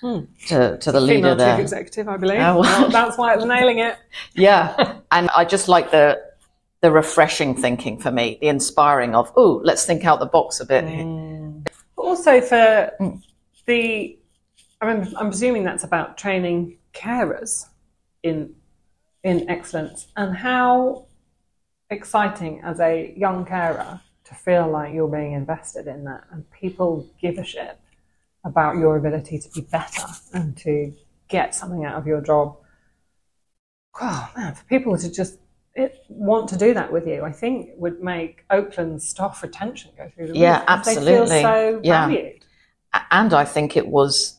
hmm. 0.00 0.20
to, 0.46 0.78
to 0.78 0.92
the 0.92 1.00
leader 1.00 1.18
Female 1.18 1.36
there. 1.36 1.60
executive, 1.60 2.08
I 2.08 2.16
believe. 2.16 2.38
Oh, 2.40 2.60
well. 2.60 2.82
Well, 2.82 2.90
that's 2.90 3.18
why 3.18 3.34
it's 3.34 3.44
nailing 3.44 3.80
it. 3.80 3.96
Yeah, 4.34 5.00
and 5.10 5.28
I 5.30 5.44
just 5.44 5.68
like 5.68 5.90
the 5.90 6.22
the 6.80 6.90
refreshing 6.90 7.54
thinking 7.54 7.98
for 7.98 8.10
me, 8.10 8.38
the 8.40 8.48
inspiring 8.48 9.14
of 9.14 9.32
oh, 9.36 9.60
let's 9.64 9.84
think 9.84 10.04
out 10.04 10.20
the 10.20 10.26
box 10.26 10.60
a 10.60 10.66
bit. 10.66 10.84
Mm. 10.84 11.66
But 11.96 12.02
also 12.02 12.40
for 12.40 12.92
the, 13.66 14.18
I 14.80 14.94
mean, 14.94 15.14
I'm 15.16 15.30
presuming 15.30 15.64
that's 15.64 15.84
about 15.84 16.18
training 16.18 16.78
carers 16.92 17.66
in 18.22 18.54
in 19.22 19.50
excellence 19.50 20.06
and 20.16 20.36
how 20.36 21.06
exciting 21.90 22.60
as 22.62 22.78
a 22.78 23.12
young 23.16 23.44
carer 23.44 24.00
to 24.24 24.34
feel 24.34 24.68
like 24.68 24.94
you're 24.94 25.08
being 25.08 25.32
invested 25.32 25.86
in 25.86 26.04
that 26.04 26.24
and 26.30 26.48
people 26.50 27.08
give 27.20 27.38
a 27.38 27.44
shit 27.44 27.78
about 28.44 28.76
your 28.76 28.96
ability 28.96 29.38
to 29.38 29.48
be 29.50 29.60
better 29.62 30.06
and 30.32 30.56
to 30.56 30.92
get 31.28 31.54
something 31.54 31.84
out 31.84 31.96
of 31.96 32.06
your 32.06 32.20
job. 32.20 32.56
Oh 34.00 34.30
man, 34.36 34.54
for 34.54 34.64
people 34.64 34.96
to 34.96 35.10
just 35.10 35.38
it, 35.76 36.04
want 36.08 36.48
to 36.48 36.56
do 36.56 36.74
that 36.74 36.90
with 36.90 37.06
you, 37.06 37.22
I 37.22 37.32
think 37.32 37.70
would 37.76 38.02
make 38.02 38.44
Oakland's 38.50 39.06
staff 39.06 39.42
retention 39.42 39.92
go 39.96 40.10
through 40.14 40.28
the 40.28 40.32
roof. 40.32 40.40
Yeah, 40.40 40.60
because 40.60 40.86
They 40.86 40.94
feel 40.94 41.22
absolutely. 41.22 41.42
so 41.42 41.80
Yeah. 41.84 42.06
valued. 42.06 42.44
And 43.10 43.34
I 43.34 43.44
think 43.44 43.76
it 43.76 43.86
was 43.86 44.38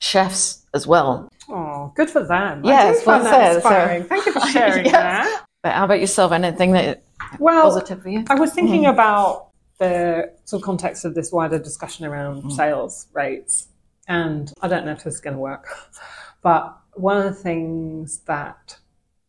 chefs 0.00 0.66
as 0.74 0.86
well. 0.86 1.28
Oh, 1.48 1.92
good 1.94 2.10
for 2.10 2.24
them. 2.24 2.64
Yeah, 2.64 2.80
I 2.80 2.84
do 2.86 2.94
it's 2.94 3.02
find 3.02 3.24
that 3.24 3.30
said, 3.32 3.50
so- 3.52 3.56
inspiring. 3.68 4.04
Thank 4.04 4.26
you 4.26 4.32
for 4.32 4.40
sharing 4.48 4.84
Yes. 4.86 4.92
that. 4.92 5.44
But 5.62 5.72
how 5.72 5.84
about 5.84 6.00
yourself? 6.00 6.32
Anything 6.32 6.72
that 6.72 7.04
Well, 7.38 7.62
positive 7.62 8.02
for 8.02 8.08
you? 8.08 8.24
I 8.28 8.34
was 8.34 8.52
thinking 8.52 8.82
hmm. 8.82 8.90
about 8.90 9.50
the 9.78 10.32
sort 10.44 10.60
of 10.60 10.66
context 10.66 11.04
of 11.04 11.14
this 11.14 11.30
wider 11.30 11.58
discussion 11.58 12.04
around 12.04 12.42
hmm. 12.42 12.50
sales 12.50 13.06
rates, 13.12 13.68
and 14.08 14.52
I 14.60 14.66
don't 14.66 14.84
know 14.84 14.92
if 14.92 15.04
this 15.04 15.14
is 15.14 15.20
going 15.20 15.34
to 15.34 15.40
work, 15.40 15.68
but 16.42 16.76
one 16.94 17.16
of 17.16 17.24
the 17.24 17.34
things 17.34 18.18
that 18.26 18.76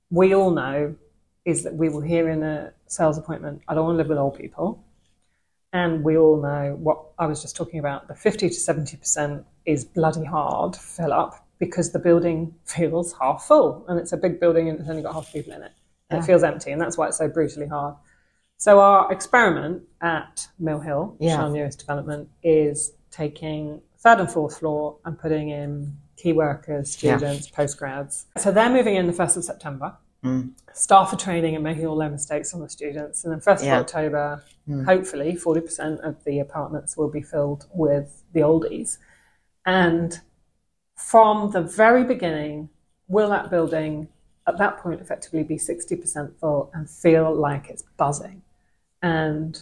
we 0.09 0.33
all 0.33 0.49
know 0.51 0.95
is 1.45 1.63
that 1.63 1.75
we 1.75 1.89
will 1.89 2.01
hear 2.01 2.29
in 2.29 2.43
a 2.43 2.73
sales 2.87 3.17
appointment, 3.17 3.61
I 3.67 3.73
don't 3.73 3.85
want 3.85 3.95
to 3.95 3.97
live 3.97 4.09
with 4.09 4.17
old 4.17 4.37
people. 4.37 4.83
And 5.73 6.03
we 6.03 6.17
all 6.17 6.41
know 6.41 6.77
what 6.79 6.99
I 7.17 7.25
was 7.25 7.41
just 7.41 7.55
talking 7.55 7.79
about 7.79 8.07
the 8.07 8.13
50 8.15 8.49
to 8.49 8.55
70% 8.55 9.43
is 9.65 9.83
bloody 9.85 10.23
hard 10.23 10.75
fill 10.75 11.11
up 11.11 11.47
because 11.59 11.91
the 11.91 11.99
building 11.99 12.53
feels 12.65 13.13
half 13.19 13.43
full 13.45 13.83
and 13.87 13.99
it's 13.99 14.13
a 14.13 14.17
big 14.17 14.39
building 14.39 14.69
and 14.69 14.79
it's 14.79 14.89
only 14.89 15.01
got 15.01 15.13
half 15.13 15.31
people 15.33 15.53
in 15.53 15.63
it. 15.63 15.71
And 16.09 16.21
it 16.21 16.27
feels 16.27 16.43
empty, 16.43 16.69
and 16.71 16.79
that's 16.79 16.95
why 16.95 17.07
it's 17.07 17.17
so 17.17 17.27
brutally 17.27 17.65
hard. 17.65 17.95
So, 18.57 18.79
our 18.79 19.11
experiment 19.11 19.81
at 19.99 20.47
Mill 20.59 20.79
Hill, 20.79 21.15
which 21.17 21.25
is 21.27 21.33
Yeah. 21.33 21.41
our 21.43 21.49
newest 21.49 21.79
development, 21.79 22.29
is 22.43 22.91
taking 23.09 23.81
third 23.97 24.19
and 24.19 24.29
fourth 24.29 24.59
floor 24.59 24.97
and 25.05 25.17
putting 25.17 25.49
in 25.49 25.97
key 26.15 26.33
workers, 26.33 27.01
Yeah. 27.01 27.17
students, 27.17 27.49
postgrads. 27.49 28.25
So, 28.37 28.51
they're 28.51 28.69
moving 28.69 28.95
in 28.95 29.07
the 29.07 29.13
1st 29.13 29.37
of 29.37 29.43
September 29.43 29.95
Mm. 30.23 30.51
staff 30.73 31.11
are 31.13 31.17
training 31.17 31.55
and 31.55 31.63
making 31.63 31.85
all 31.85 31.97
their 31.97 32.09
mistakes 32.09 32.53
on 32.53 32.61
the 32.61 32.69
students. 32.69 33.23
And 33.23 33.33
then 33.33 33.39
first 33.39 33.63
Yeah. 33.63 33.75
of 33.75 33.81
October, 33.81 34.43
hopefully, 34.85 35.35
forty 35.35 35.61
percent 35.61 35.99
of 36.01 36.23
the 36.23 36.39
apartments 36.39 36.95
will 36.97 37.09
be 37.09 37.21
filled 37.21 37.65
with 37.73 38.23
the 38.33 38.39
oldies. 38.39 38.97
And 39.65 40.19
from 40.95 41.51
the 41.51 41.61
very 41.61 42.03
beginning, 42.03 42.69
will 43.07 43.29
that 43.29 43.49
building 43.49 44.07
at 44.47 44.57
that 44.57 44.77
point 44.77 45.01
effectively 45.01 45.43
be 45.43 45.57
sixty 45.57 45.95
percent 45.95 46.39
full 46.39 46.71
and 46.73 46.89
feel 46.89 47.33
like 47.33 47.69
it's 47.69 47.83
buzzing? 47.97 48.41
And 49.01 49.61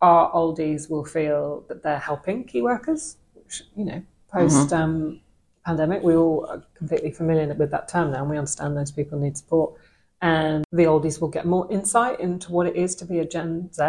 our 0.00 0.32
oldies 0.32 0.90
will 0.90 1.04
feel 1.04 1.64
that 1.68 1.82
they're 1.84 1.98
helping 1.98 2.44
key 2.44 2.60
workers, 2.62 3.16
which 3.34 3.62
you 3.76 3.84
know 3.84 4.02
post 4.28 4.72
um, 4.72 5.20
pandemic 5.64 6.02
we 6.02 6.16
all 6.16 6.44
are 6.46 6.62
completely 6.74 7.12
familiar 7.12 7.54
with 7.54 7.70
that 7.70 7.86
term 7.88 8.10
now, 8.10 8.22
and 8.22 8.30
we 8.30 8.36
understand 8.36 8.76
those 8.76 8.90
people 8.90 9.18
need 9.18 9.36
support 9.36 9.74
and 10.22 10.64
the 10.70 10.84
oldies 10.84 11.20
will 11.20 11.28
get 11.28 11.44
more 11.44 11.70
insight 11.70 12.20
into 12.20 12.52
what 12.52 12.66
it 12.68 12.76
is 12.76 12.94
to 12.94 13.04
be 13.04 13.18
a 13.18 13.24
Gen 13.26 13.70
Z. 13.72 13.82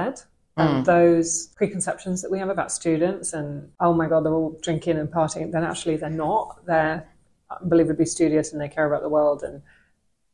And 0.55 0.83
mm. 0.83 0.85
those 0.85 1.47
preconceptions 1.55 2.21
that 2.21 2.31
we 2.31 2.39
have 2.39 2.49
about 2.49 2.71
students 2.71 3.33
and, 3.33 3.71
oh 3.79 3.93
my 3.93 4.07
God, 4.07 4.25
they're 4.25 4.33
all 4.33 4.57
drinking 4.61 4.97
and 4.97 5.09
partying, 5.09 5.51
then 5.51 5.63
actually 5.63 5.95
they're 5.95 6.09
not. 6.09 6.65
They're 6.65 7.07
unbelievably 7.61 8.05
studious 8.05 8.51
and 8.51 8.59
they 8.59 8.67
care 8.67 8.85
about 8.85 9.03
the 9.03 9.09
world 9.09 9.43
and 9.43 9.61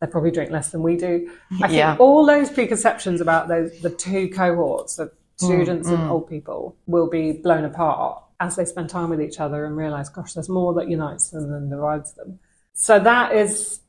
they 0.01 0.07
probably 0.07 0.31
drink 0.31 0.51
less 0.51 0.71
than 0.71 0.83
we 0.83 0.95
do. 0.95 1.29
I 1.61 1.67
think 1.67 1.73
Yeah. 1.73 1.97
all 1.99 2.25
those 2.25 2.49
preconceptions 2.49 3.19
about 3.19 3.49
those 3.49 3.79
the 3.81 3.89
two 3.89 4.29
cohorts 4.29 4.99
of 4.99 5.09
mm, 5.09 5.13
students 5.45 5.89
and 5.89 5.97
mm. 5.99 6.09
old 6.09 6.29
people 6.29 6.77
will 6.85 7.09
be 7.09 7.33
blown 7.33 7.65
apart 7.65 8.23
as 8.39 8.55
they 8.55 8.63
spend 8.63 8.89
time 8.89 9.09
with 9.09 9.21
each 9.21 9.39
other 9.41 9.65
and 9.65 9.75
realize, 9.75 10.07
gosh, 10.07 10.33
there's 10.33 10.47
more 10.47 10.73
that 10.75 10.89
unites 10.89 11.29
them 11.29 11.51
than 11.51 11.69
divides 11.69 12.13
them. 12.13 12.39
So 12.73 12.99
that 12.99 13.35
is 13.35 13.81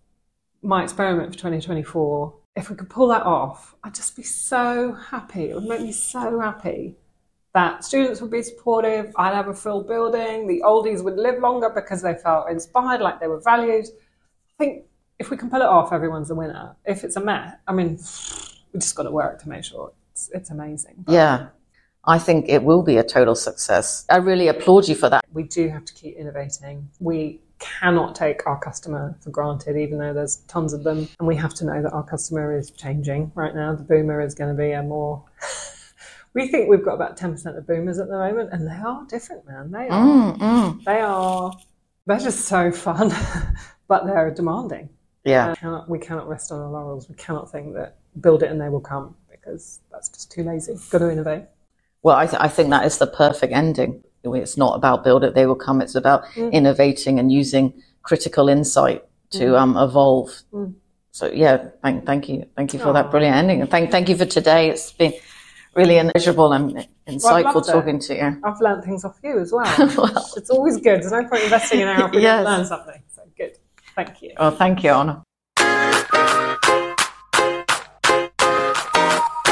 my 0.63 0.83
experiment 0.83 1.31
for 1.31 1.39
2024. 1.39 2.35
If 2.57 2.71
we 2.71 2.77
could 2.77 2.91
pull 2.91 3.09
that 3.09 3.23
off, 3.23 3.75
I'd 3.85 3.95
just 3.95 4.17
be 4.17 4.23
so 4.23 4.93
happy. 4.93 5.51
It 5.51 5.55
would 5.55 5.65
make 5.65 5.81
me 5.81 5.93
so 5.93 6.41
happy 6.41 6.97
that 7.55 7.85
students 7.85 8.21
would 8.21 8.31
be 8.31 8.43
supportive. 8.43 9.13
I'd 9.17 9.35
have 9.35 9.49
a 9.49 9.55
full 9.55 9.83
building. 9.83 10.47
The 10.47 10.63
oldies 10.65 11.03
would 11.03 11.17
live 11.17 11.41
longer 11.41 11.71
because 11.71 12.03
they 12.03 12.15
felt 12.15 12.51
inspired, 12.51 13.01
like 13.01 13.21
they 13.21 13.29
were 13.29 13.41
valued. 13.41 13.87
I 13.87 14.65
think 14.65 14.85
if 15.19 15.31
we 15.31 15.37
can 15.37 15.51
pull 15.51 15.61
it 15.61 15.67
off, 15.67 15.93
everyone's 15.93 16.31
a 16.31 16.35
winner. 16.35 16.77
If 16.85 17.05
it's 17.05 17.17
a 17.17 17.21
mess, 17.21 17.55
I 17.67 17.73
mean, 17.73 17.99
we 18.73 18.81
just 18.81 18.95
got 18.95 19.05
to 19.05 19.11
work 19.11 19.41
to 19.43 19.49
make 19.49 19.65
sure 19.65 19.93
it's, 20.13 20.31
it's 20.33 20.51
amazing. 20.51 20.95
But 20.99 21.13
Yeah, 21.13 21.49
I 22.05 22.19
think 22.19 22.49
it 22.49 22.63
will 22.63 22.83
be 22.83 22.97
a 22.99 23.05
total 23.05 23.35
success. 23.35 24.05
I 24.09 24.17
really 24.17 24.49
applaud 24.49 24.89
you 24.89 24.95
for 24.95 25.09
that. 25.09 25.25
we 25.33 25.45
do 25.45 25.69
have 25.69 25.85
to 25.87 25.95
keep 25.95 26.17
innovating. 26.17 26.89
We 26.99 27.41
cannot 27.61 28.15
take 28.17 28.47
our 28.47 28.59
customer 28.59 29.15
for 29.21 29.31
granted, 29.31 29.77
even 29.77 29.99
though 29.99 30.13
there's 30.13 30.37
tons 30.49 30.73
of 30.73 30.83
them. 30.83 31.09
And 31.19 31.29
we 31.29 31.37
have 31.37 31.55
to 31.55 31.65
know 31.65 31.81
that 31.83 31.93
our 31.93 32.03
customer 32.03 32.57
is 32.57 32.71
changing 32.73 33.31
right 33.35 33.55
now. 33.55 33.75
The 33.75 33.85
boomer 33.85 34.21
is 34.21 34.35
going 34.35 34.55
to 34.55 34.61
be 34.61 34.73
a 34.73 34.83
more. 34.83 35.23
we 36.35 36.49
think 36.49 36.69
we've 36.69 36.85
got 36.85 36.95
about 36.95 37.17
10% 37.17 37.57
of 37.57 37.67
boomers 37.67 37.99
at 37.99 38.09
the 38.09 38.19
moment, 38.19 38.51
and 38.53 38.67
they 38.67 38.73
are 38.73 39.05
different, 39.07 39.47
man. 39.47 39.71
They 39.71 39.89
are. 39.89 40.05
Mm, 40.05 40.39
mm. 40.39 40.85
They 40.85 41.01
are. 41.01 41.53
They're 42.07 42.19
just 42.19 42.47
so 42.47 42.73
fun, 42.73 43.13
but 43.89 44.07
they're 44.07 44.31
demanding. 44.31 44.89
Yeah, 45.25 45.51
We 45.51 45.57
cannot, 45.57 45.89
we 45.91 45.99
cannot 45.99 46.29
rest 46.29 46.51
on 46.51 46.61
our 46.61 46.71
laurels. 46.71 47.09
We 47.09 47.15
cannot 47.15 47.53
think 47.53 47.75
that 47.75 47.99
build 48.21 48.43
it 48.43 48.51
and 48.51 48.61
they 48.61 48.71
will 48.71 48.81
come 48.81 49.15
because 49.31 49.81
that's 49.93 50.09
just 50.09 50.33
too 50.33 50.43
lazy. 50.43 50.77
Got 50.91 50.99
to 50.99 51.11
innovate. 51.11 51.45
well, 52.03 52.17
I, 52.17 52.27
th- 52.27 52.41
I 52.41 52.49
think 52.49 52.71
that 52.71 52.87
is 52.87 52.97
the 52.97 53.07
perfect 53.07 53.53
ending. 53.53 54.03
It's 54.23 54.57
not 54.57 54.77
about 54.77 55.05
build 55.05 55.25
it, 55.25 55.35
they 55.35 55.47
will 55.47 55.55
come. 55.55 55.81
It's 55.81 55.95
about 55.95 56.25
mm. 56.35 56.53
innovating 56.53 57.19
and 57.19 57.33
using 57.33 57.73
critical 58.03 58.49
insight 58.49 59.05
to 59.31 59.39
mm. 59.39 59.59
um, 59.59 59.77
evolve. 59.77 60.31
Mm. 60.53 60.75
So 61.13 61.31
yeah, 61.31 61.69
thank, 61.83 62.07
thank 62.07 62.29
you, 62.29 62.47
thank 62.57 62.73
you 62.73 62.81
for 62.81 62.93
that 62.93 63.11
brilliant 63.11 63.37
ending, 63.37 63.61
and 63.61 63.71
thank 63.71 63.91
thank 63.91 64.09
you 64.09 64.17
for 64.17 64.27
today. 64.27 64.71
It's 64.71 64.93
been 64.93 65.13
really 65.75 66.01
pleasurable 66.11 66.53
and 66.53 66.87
insightful 67.07 67.67
it. 67.67 67.73
talking 67.73 67.99
to 68.01 68.15
you. 68.15 68.41
I've 68.45 68.61
learned 68.61 68.85
things 68.85 69.05
off 69.05 69.19
you 69.23 69.39
as 69.39 69.53
well. 69.53 69.67
it's 70.37 70.51
always 70.51 70.77
good. 70.77 71.03
There's 71.03 71.13
no 71.13 71.27
point 71.27 71.45
investing 71.45 71.81
in 71.81 71.89
our 71.89 72.07
if 72.07 72.13
we 72.13 72.23
Yes. 72.23 72.45
learn 72.45 72.67
something. 72.67 73.03
So 73.15 73.23
good. 73.37 73.57
Thank 73.95 74.23
you. 74.23 74.33
Well, 74.39 74.51
thank 74.53 74.85
you, 74.85 74.91
Honor. 74.91 75.23